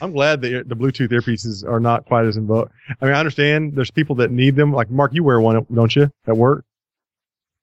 [0.00, 2.70] I'm glad that the Bluetooth earpieces are not quite as in vogue.
[3.00, 4.72] I mean, I understand there's people that need them.
[4.72, 6.64] Like Mark, you wear one, don't you, at work?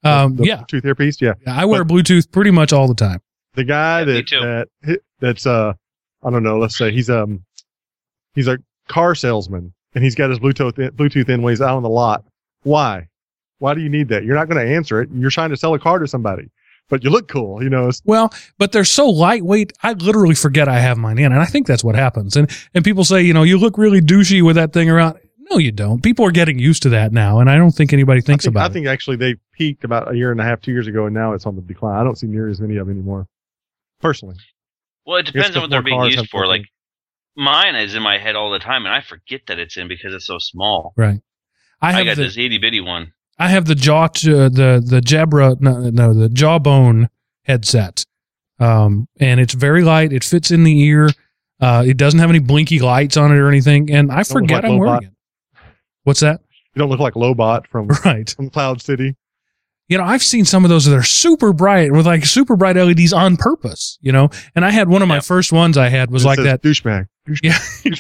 [0.04, 1.22] um, The yeah, Bluetooth earpiece.
[1.22, 1.34] Yeah.
[1.48, 3.22] I wear Bluetooth pretty much all the time.
[3.56, 4.40] The guy Yeah, that, too.
[4.84, 5.74] that that's uh,
[6.24, 6.58] I don't know.
[6.60, 7.44] Let's say he's um,
[8.34, 8.58] he's a
[8.88, 12.24] car salesman and he's got his Bluetooth Bluetooth in when he's out on the lot.
[12.64, 13.08] Why?
[13.60, 14.24] Why do you need that?
[14.24, 15.10] You're not going to answer it.
[15.14, 16.50] You're trying to sell a car to somebody,
[16.92, 17.64] but you look cool.
[17.64, 17.90] You know.
[18.06, 21.66] Well, but they're so lightweight, I literally forget I have mine in, and I think
[21.66, 22.36] that's what happens.
[22.36, 25.18] And and people say, you know, you look really douchey with that thing around.
[25.50, 26.04] No, you don't.
[26.04, 28.54] People are getting used to that now, and I don't think anybody thinks I think,
[28.54, 28.70] about I it.
[28.70, 31.16] I think actually they peaked about a year and a half, two years ago, and
[31.16, 32.00] now it's on the decline.
[32.00, 33.28] I don't see near as many of them anymore.
[34.00, 34.36] Personally,
[35.06, 36.42] Well, it depends on what they're being used for.
[36.42, 36.66] more Like
[37.36, 40.14] mine is in my head all the time, and I forget that it's in because
[40.14, 40.94] it's so small.
[40.98, 41.20] Right.
[41.82, 43.14] I I, have got the this itty bitty one.
[43.42, 47.10] I have the jaw uh, the the Jabra no, no the jawbone
[47.46, 48.06] headset,
[48.60, 50.14] um, and it's very light.
[50.14, 51.10] It fits in the ear.
[51.60, 54.72] Uh, it doesn't have any blinky lights on it or anything, and I forget like
[54.72, 54.80] I'm Lobot.
[54.80, 55.14] wearing it.
[56.04, 56.42] What's that?
[56.76, 58.30] you don't look like Lobot from Right.
[58.30, 59.16] from Cloud City.
[59.92, 62.78] You know, I've seen some of those that are super bright with like super bright
[62.78, 65.24] LEDs on purpose, you know, and I had one of my Yep.
[65.26, 66.62] first ones I had was It like that.
[66.64, 67.08] douchebag.
[67.44, 67.58] Yeah.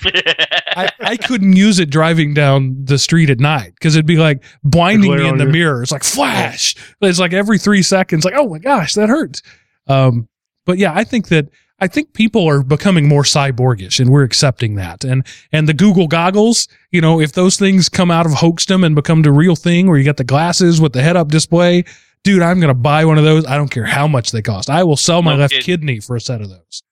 [0.78, 4.42] I, I couldn't use it driving down the street at night because it'd be like
[4.64, 5.52] blinding me in the you.
[5.52, 5.84] mirror.
[5.84, 6.76] It's like flash.
[7.02, 9.42] It's like every three seconds, like, oh my gosh, that hurts.
[9.88, 10.30] Um,
[10.66, 11.50] but yeah, I think that
[11.84, 15.04] I think people are becoming more cyborgish and we're accepting that.
[15.04, 18.94] And and the Google goggles, you know, if those things come out of hoaxdom and
[18.96, 21.84] become the real thing where you got the glasses with the head up display,
[22.24, 23.46] dude, I'm gonna buy one of those.
[23.48, 24.70] I don't care how much they cost.
[24.70, 25.66] I will sell my No left kidding.
[25.66, 26.84] kidney for a set of those.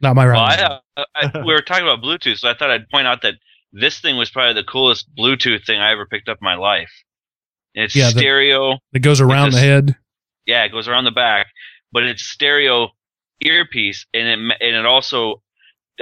[0.00, 0.60] Not my Well, right.
[0.60, 3.34] I, uh, I, we were talking about Bluetooth, so I thought I'd point out that
[3.72, 6.90] this thing was probably the coolest Bluetooth thing I ever picked up in my life.
[7.74, 8.78] It's Yeah, the- stereo.
[8.92, 9.96] That goes around the just- head.
[10.46, 11.48] Yeah, it goes around the back,
[11.92, 12.88] but it's stereo
[13.40, 15.42] earpiece, and it and it also,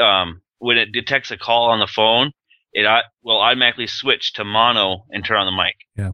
[0.03, 2.33] um, when it detects a call on the phone,
[2.73, 5.77] it au- will automatically switch to mono and turn on the mic.
[5.97, 6.13] Yeah,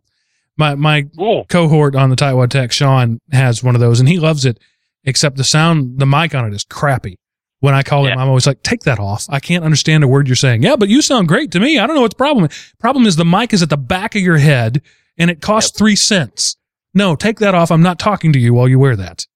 [0.56, 1.44] my my Cool.
[1.48, 4.58] cohort on the Tightwad Tech, Sean, has one of those and he loves it,
[5.04, 7.16] except the sound, the mic on it is crappy.
[7.60, 9.24] When I call him, I'm always like, take that off.
[9.28, 10.64] I can't understand a word you're saying.
[10.64, 11.78] Yeah, but you sound great to me.
[11.78, 12.74] I don't know what the problem is.
[12.80, 14.82] Problem is the mic is at the back of your head
[15.16, 16.56] and it costs three cents.
[16.92, 17.70] No, take that off.
[17.70, 19.26] I'm not talking to you while you wear that.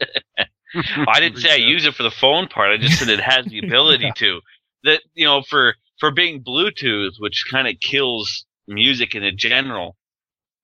[0.74, 2.70] I didn't say I use it for the phone part.
[2.70, 4.40] I just said it has the ability to.
[4.84, 9.96] That you know, for for being Bluetooth, which kind of kills music in general,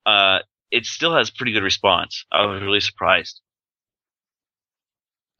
[0.06, 0.38] uh,
[0.70, 2.24] it still has pretty good response.
[2.30, 3.40] I was really surprised.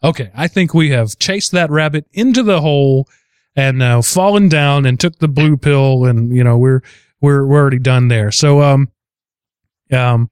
[0.02, 3.08] Okay, I think we have chased that rabbit into the hole
[3.56, 6.82] and uh, fallen down and took the blue pill, and you know we're
[7.20, 8.30] we're we're already done there.
[8.30, 8.90] So um
[9.92, 10.30] um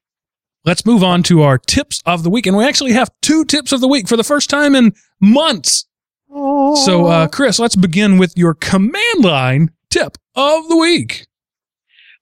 [0.65, 3.73] let's move on to our tips of the week, and we actually have two tips
[3.73, 5.87] of the week for the first time in months.
[6.31, 11.27] So uh Chris, let's begin with your command line tip of the week.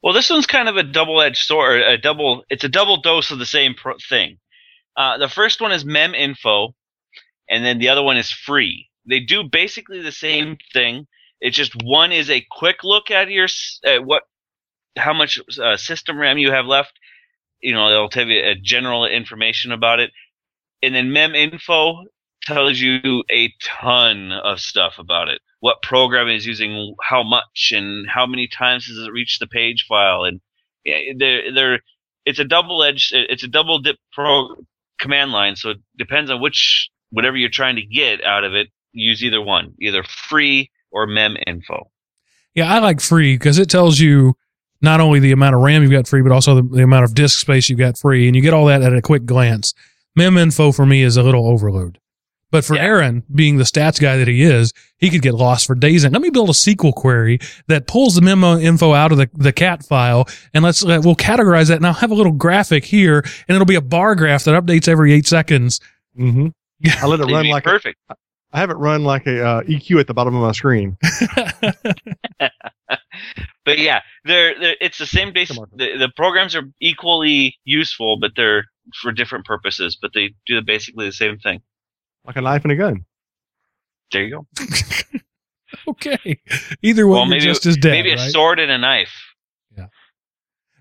[0.03, 1.83] Well, this one's kind of a double-edged sword.
[1.83, 2.43] A double.
[2.49, 4.39] It's a double dose of the same pro- thing.
[4.97, 6.75] Uh, the first one is Mem Info,
[7.51, 8.89] and then the other one is free.
[9.09, 11.07] They do basically the same thing.
[11.41, 14.23] It's just one is a quick look at your s- at what
[14.97, 16.99] how much uh, system RAM you have left.
[17.61, 20.11] You know, it'll tell you a general information about it.
[20.83, 22.05] And then Mem Info
[22.43, 25.41] tells you a ton of stuff about it.
[25.61, 29.85] What program is using how much and how many times does it reach the page
[29.89, 30.41] file and
[31.19, 31.81] they're, they're,
[32.25, 34.57] it's a double edged, it's a double dip pro
[34.99, 35.57] command line.
[35.57, 39.43] So it depends on which, whatever you're trying to get out of it, use either
[39.43, 41.91] one, either free or mem info.
[42.55, 44.35] Yeah, I like free because it tells you
[44.83, 47.15] not only the amount of RAM you've got free, but also the, the amount of
[47.15, 49.75] disk space you've got free, and you get all that at a quick glance.
[50.17, 51.99] Mem info for me is a little overload.
[52.53, 52.83] But for Yeah.
[52.83, 56.03] Aaron, being the stats guy that he is, he could get lost for days.
[56.03, 59.31] And let me build a SQL query that pulls the memo info out of the,
[59.35, 61.77] the cat file, and let's uh, we'll categorize that.
[61.77, 64.89] And I'll have a little graphic here, and it'll be a bar graph that updates
[64.89, 65.81] every eight seconds.
[66.17, 66.49] hmm
[67.01, 67.99] I let it run like perfect.
[68.53, 70.97] I have it run like a uh, EQ at the bottom of my screen.
[73.65, 75.49] but yeah, they're, they're it's the same base.
[75.49, 78.65] The, the programs are equally useful, but they're
[79.01, 79.97] for different purposes.
[80.01, 81.61] But they do basically the same thing.
[82.25, 83.05] Like a knife and a gun.
[84.13, 84.65] There you go.
[85.89, 86.41] okay,
[86.83, 87.93] either way, Well, maybe- just as dead.
[87.93, 88.31] Maybe a right?
[88.33, 89.13] sword and a knife.
[89.77, 89.87] Yeah.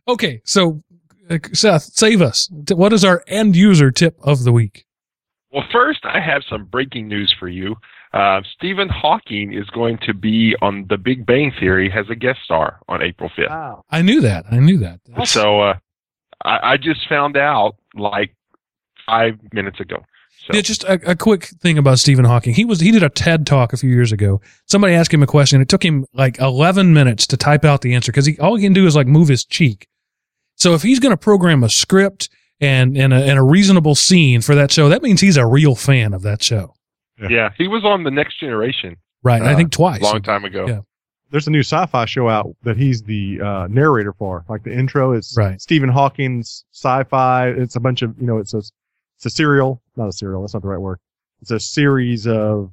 [0.08, 0.84] Okay, so
[1.30, 2.50] uh, Seth, save us.
[2.72, 4.86] What is our end user tip of the week?
[5.52, 7.76] Well, first, I have some breaking news for you.
[8.12, 12.40] Uh, Stephen Hawking is going to be on The Big Bang Theory as a guest
[12.44, 13.50] star on April 5th.
[13.50, 13.84] Wow.
[13.92, 14.46] I knew that.
[14.52, 15.00] I knew that.
[15.26, 15.78] So uh,
[16.44, 18.36] I, I just found out like
[19.06, 19.98] five minutes ago.
[20.46, 22.54] So Yeah, just a, a quick thing about Stephen Hawking.
[22.54, 24.42] He was he did a TED talk a few years ago.
[24.66, 25.62] Somebody asked him a question.
[25.62, 28.64] It took him like eleven minutes to type out the answer because he all he
[28.64, 29.88] can do is like move his cheek.
[30.56, 32.30] So if he's going to program a script
[32.62, 35.76] and and a, and a reasonable scene for that show, that means he's a real
[35.76, 36.74] fan of that show,
[37.30, 39.42] yeah, he was on The Next Generation right?
[39.42, 40.02] I Uh, think twice.
[40.02, 40.68] long time ago.
[40.68, 40.80] Yeah.
[41.32, 44.46] There's a new sci-fi show out that he's the uh, narrator for.
[44.50, 45.62] Like the intro is Right.
[45.62, 47.50] Stephen Hawking's sci-fi.
[47.50, 48.38] It's a bunch of you know.
[48.38, 50.42] It's a it's a serial, not a serial.
[50.42, 51.00] That's not the right word.
[51.42, 52.72] It's a series of.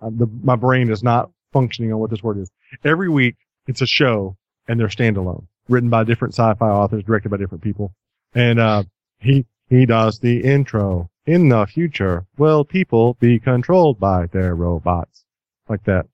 [0.00, 2.50] Uh, the, my brain is not functioning on what this word is.
[2.84, 3.34] Every week,
[3.66, 4.36] it's a show,
[4.68, 7.92] and they're standalone, written by different sci-fi authors, directed by different people,
[8.34, 8.84] and uh,
[9.18, 11.10] he he does the intro.
[11.26, 15.24] In the future, will people be controlled by their robots?
[15.68, 16.06] Like that.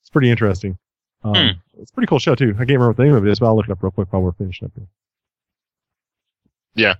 [0.00, 0.78] It's pretty interesting.
[1.24, 1.48] Um, Hmm.
[1.80, 2.50] It's a pretty cool show too.
[2.54, 3.90] I can't remember what the name of it is, but I'll look it up real
[3.90, 4.86] quick while we're finishing up here.
[6.74, 6.94] Yeah.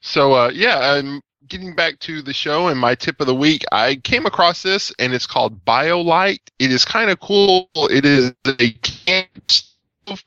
[0.00, 3.64] So uh, yeah, um, getting back to the show and my tip of the week,
[3.72, 6.40] I came across this and it's called BioLite.
[6.58, 7.68] It is kind of cool.
[7.74, 10.22] It is a camp stove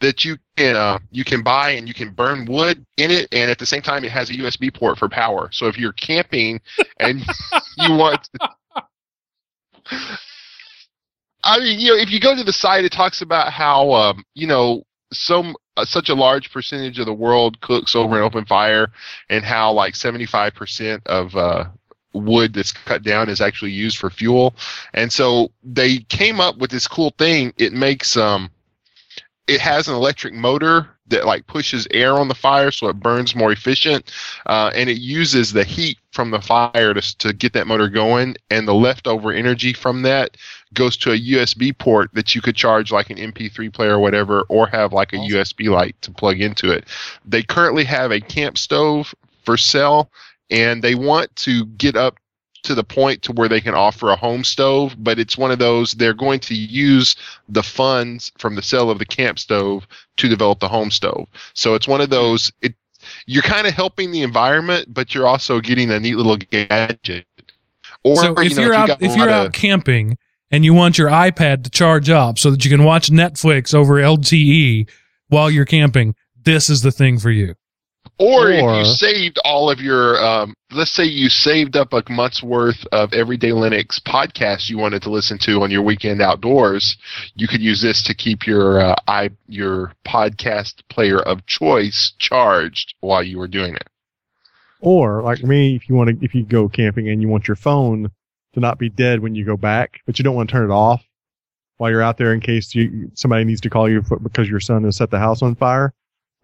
[0.00, 3.50] that you can uh, you can buy and you can burn wood in it, and
[3.50, 5.48] at the same time it has a USB port for power.
[5.52, 6.60] So if you're camping
[7.00, 7.20] and
[7.78, 8.28] you want.
[8.40, 8.50] To,
[11.44, 14.24] I mean, you know, if you go to the site, it talks about how, um,
[14.34, 14.82] you know,
[15.12, 18.88] some uh, such a large percentage of the world cooks over an open fire,
[19.30, 21.66] and how like seventy five percent of uh,
[22.12, 24.56] wood that's cut down is actually used for fuel.
[24.94, 27.52] And so they came up with this cool thing.
[27.58, 28.50] It makes um,
[29.46, 33.34] it has an electric motor that like pushes air on the fire so it burns
[33.34, 34.12] more efficient
[34.46, 38.36] uh, and it uses the heat from the fire to, to get that motor going
[38.50, 40.36] and the leftover energy from that
[40.74, 44.42] goes to a usb port that you could charge like an mp3 player or whatever
[44.48, 45.36] or have like a Awesome.
[45.36, 46.84] usb light to plug into it
[47.24, 50.10] they currently have a camp stove for sale
[50.50, 52.18] and they want to get up
[52.66, 55.58] to the point to where they can offer a home stove but it's one of
[55.58, 57.16] those they're going to use
[57.48, 59.86] the funds from the sale of the camp stove
[60.16, 62.74] to develop the home stove so it's one of those it
[63.26, 67.26] you're kind of helping the environment but you're also getting a neat little gadget
[68.02, 70.18] or so if you know, you out if you're out of- camping
[70.50, 73.94] and you want your iPad to charge up so that you can watch Netflix over
[73.94, 74.88] LTE
[75.28, 76.14] while you're camping,
[76.44, 77.54] this is the thing for you.
[78.18, 82.42] Or, if you saved all of your, um, let's say you saved up a month's
[82.42, 86.96] worth of Everyday Linux podcasts you wanted to listen to on your weekend outdoors,
[87.34, 92.94] you could use this to keep your uh, i your podcast player of choice charged
[93.00, 93.86] while you were doing it.
[94.80, 97.56] Or like me, if you want to, if you go camping and you want your
[97.56, 98.10] phone
[98.54, 100.72] to not be dead when you go back, but you don't want to turn it
[100.72, 101.04] off
[101.76, 104.84] while you're out there in case you somebody needs to call you because your son
[104.84, 105.92] has set the house on fire.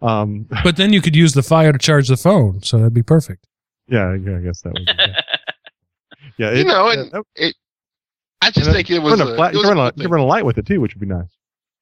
[0.02, 3.02] Um, But then you could use the fire to charge the phone, so that'd be
[3.02, 3.46] perfect.
[3.88, 4.88] yeah, yeah, I guess that would.
[4.88, 5.20] Yeah,
[6.38, 7.54] yeah You it- know, yeah, and that-
[8.44, 9.80] I just and think it you was, a, a flat, it you was can a
[9.80, 11.36] run a, cool you can run a light with it too, which would be nice.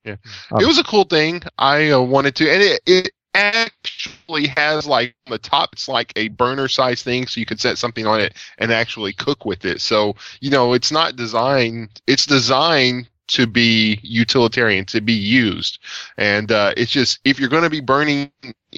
[0.05, 0.17] Yeah.
[0.53, 1.43] Um, it was a cool thing.
[1.59, 5.71] I uh, wanted to, and it, it actually has like on the top.
[5.75, 9.13] It's like a burner size thing, so you could set something on it and actually
[9.13, 9.81] cook with it.
[9.81, 12.01] So you know, it's not designed.
[12.07, 15.79] It's designed to be utilitarian, to be used,
[16.19, 18.31] and uh, it's just if you're going to be burning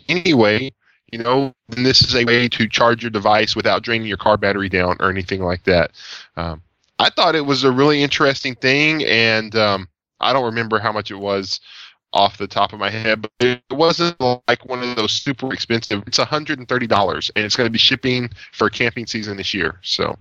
[0.08, 0.72] anyway.
[1.12, 4.38] you know, and this is a way to charge your device without draining your car
[4.38, 5.90] battery down or anything like that.
[6.38, 6.62] Um,
[6.98, 9.88] I thought it was a really interesting thing, and um,
[10.20, 11.60] I don't remember how much it was
[12.14, 16.02] off the top of my head, but it wasn't like one of those super expensive.
[16.06, 19.80] It's $130, and it's going to be shipping for camping season this year.
[19.82, 20.16] So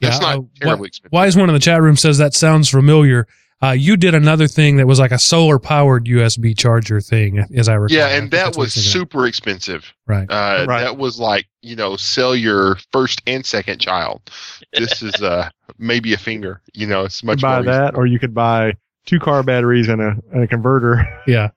[0.00, 1.12] Yeah, not uh, terribly why- expensive.
[1.12, 3.26] Wise one in the chat room says that sounds familiar.
[3.62, 7.68] Uh, you did another thing that was like a solar powered USB charger thing, as
[7.68, 7.96] I recall.
[7.98, 9.92] Yeah, and that that's was super expensive.
[10.06, 10.26] right.
[10.30, 10.80] Uh, Right.
[10.80, 14.22] That was like you know, sell your first and second child.
[14.72, 16.62] This is uh maybe a finger.
[16.72, 17.64] You know, it's You much could buy more.
[17.64, 18.72] that, or you could buy
[19.04, 21.06] two car batteries and a, and a converter.
[21.26, 21.50] Yeah.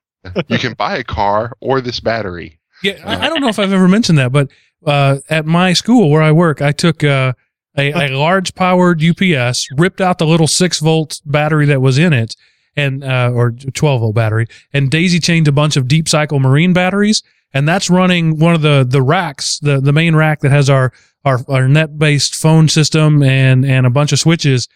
[0.47, 2.59] you can buy a car or this battery.
[2.81, 4.49] Yeah, I, I don't know if I've ever mentioned that, but
[4.85, 7.31] uh, at my school where I work, I took uh,
[7.77, 12.13] a, a large powered UPS, ripped out the little six volt battery that was in
[12.13, 12.35] it,
[12.75, 16.73] and uh, or twelve volt battery, and daisy chained a bunch of deep cycle marine
[16.73, 20.69] batteries, and that's running one of the the racks, the the main rack that has
[20.69, 20.93] our
[21.25, 24.67] our, our net based phone system and and a bunch of switches,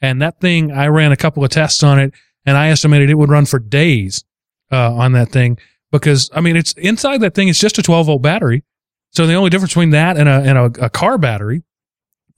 [0.00, 2.14] and that thing I ran a couple of tests on it,
[2.46, 4.24] and I estimated it would run for days
[4.70, 5.58] uh, on that thing
[5.90, 7.48] because I mean it's inside that thing.
[7.48, 8.62] It's just a 12 volt battery.
[9.10, 11.62] So the only difference between that and a and a, a car battery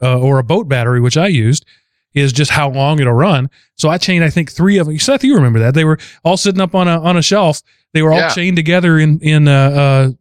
[0.03, 1.65] uh, or a boat battery, which I used,
[2.15, 3.51] is just how long it'll run.
[3.77, 4.99] So I chained I think three of them.
[4.99, 7.63] Seth, you remember that they were all sitting up on a on a shelf.
[7.93, 8.29] They were all Yeah.
[8.35, 9.53] chained together in in uh,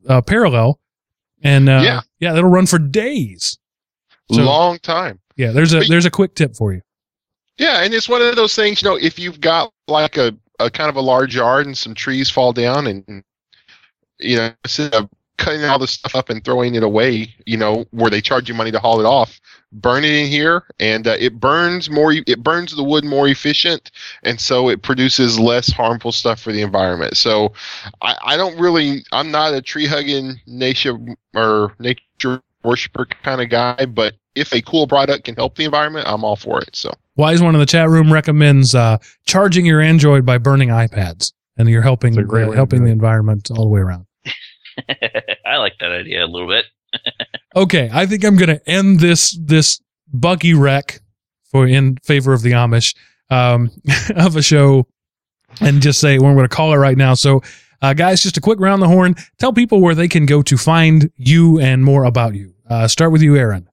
[0.10, 0.80] uh, uh, parallel,
[1.44, 2.02] and uh, Yeah.
[2.20, 3.58] yeah, that'll run for days.
[4.32, 5.20] So- Long time.
[5.38, 6.82] Yeah, there's a But- there's a quick tip for you.
[7.58, 8.82] Yeah, and it's one of those things.
[8.82, 11.94] You know, if you've got like a, a kind of a large yard and some
[11.94, 13.24] trees fall down, and
[14.20, 17.86] you know, instead of cutting all this stuff up and throwing it away, you know,
[17.92, 19.40] where they charge you money to haul it off,
[19.72, 22.14] burn it in here, and uh, it burns more.
[22.14, 23.92] It burns the wood more efficient,
[24.24, 27.18] and so it produces less harmful stuff for the environment.
[27.18, 27.54] So,
[28.02, 29.04] I, I don't really.
[29.12, 30.98] I'm not a tree hugging nature
[31.36, 36.08] or nature worshiper kind of guy, but if a cool product can help the environment,
[36.08, 36.76] I'm all for it.
[36.76, 36.94] So.
[37.16, 41.70] Wise one in the chat room recommends uh, charging your Android by burning iPads, and
[41.70, 44.06] you're helping That's great uh, helping the environment all the way around.
[45.46, 46.66] I like that idea a little bit.
[47.56, 51.02] Okay, I think I'm going to end this this buggy wreck
[51.52, 52.96] for in favor of the Amish
[53.30, 53.72] um,
[54.16, 54.88] of a show,
[55.62, 57.14] and just say we're going to call it right now.
[57.14, 57.42] So,
[57.82, 59.16] uh, guys, just a quick round the horn.
[59.38, 62.54] Tell people where they can go to find you and more about you.
[62.70, 63.70] Uh, start with you, Aaron.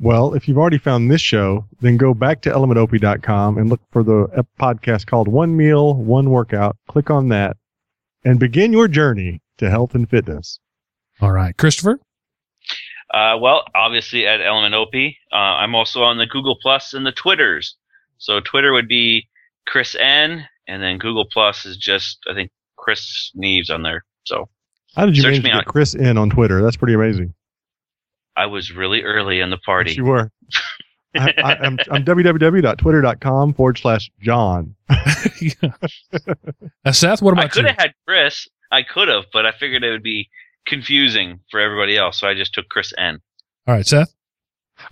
[0.00, 4.02] Well, if you've already found this show, then go back to elementop.com and look for
[4.02, 6.76] the podcast called One Meal, One Workout.
[6.88, 7.56] Click on that
[8.24, 10.58] and begin your journey to health and fitness.
[11.20, 11.98] All right, Christopher.
[13.12, 14.94] Uh, well, obviously at Element OP.
[15.32, 17.76] Uh, I'm also on the Google Plus and the Twitters.
[18.18, 19.28] So Twitter would be
[19.66, 24.04] Chris N, and then Google Plus is just I think Chris Neves on there.
[24.24, 24.48] So
[24.96, 26.62] How did you Search manage me to on- Chris N on Twitter?
[26.62, 27.34] That's pretty amazing.
[28.36, 29.90] I was really early in the party.
[29.90, 30.30] Yes, you were.
[31.14, 34.74] I, I, I'm, I'm www.twitter.com forward slash John.
[35.40, 35.72] Yeah.
[36.84, 38.48] Uh, Seth, what am I about I could have had Chris.
[38.70, 40.28] I could have, but I figured it would be
[40.66, 43.20] confusing for everybody else, so I just took Chris N.
[43.66, 44.14] All right, Seth.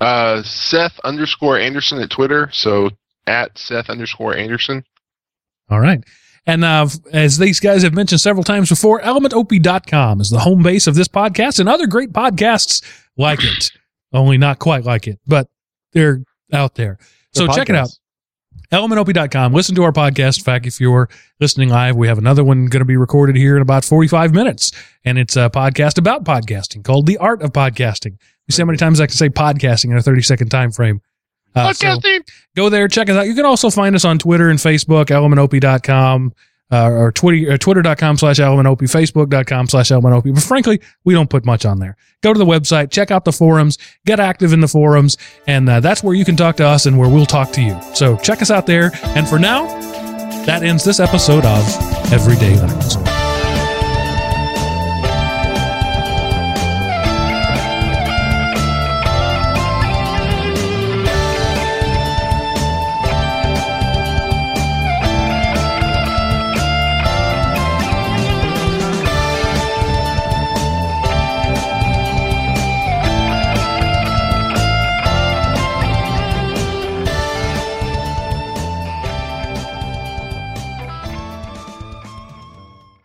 [0.01, 2.49] Uh, Seth underscore Anderson at Twitter.
[2.53, 2.91] So
[3.27, 4.85] at Seth underscore Anderson.
[5.69, 6.03] All right.
[6.47, 10.87] And uh, as these guys have mentioned several times before, elementop.com is the home base
[10.87, 12.83] of this podcast and other great podcasts
[13.17, 13.71] like it.
[14.13, 15.49] Only not quite like it, but
[15.93, 16.23] they're
[16.53, 16.99] out there.
[17.33, 17.89] So The check it out.
[17.89, 17.99] podcast.
[18.73, 19.53] elementop.com.
[19.53, 20.39] Listen to our podcast.
[20.39, 21.09] In fact, if you're
[21.41, 24.73] listening live, we have another one going to be recorded here in about 45 minutes.
[25.05, 28.17] And it's a podcast about podcasting called The Art of Podcasting.
[28.47, 31.01] You see how many times I can say podcasting in a 30 second time frame.
[31.55, 31.99] Uh, so
[32.55, 33.27] go there, check us out.
[33.27, 36.33] You can also find us on Twitter and Facebook, elementop.com,
[36.71, 40.33] uh, or Twitter, uh, twitter.com slash elementop, facebook.com slash elementop.
[40.35, 41.97] But frankly, we don't put much on there.
[42.23, 45.17] Go to the website, check out the forums, get active in the forums,
[45.47, 47.79] and uh, that's where you can talk to us and where we'll talk to you.
[47.95, 48.91] So check us out there.
[49.05, 49.67] And for now,
[50.45, 53.20] that ends this episode of Everyday Linux.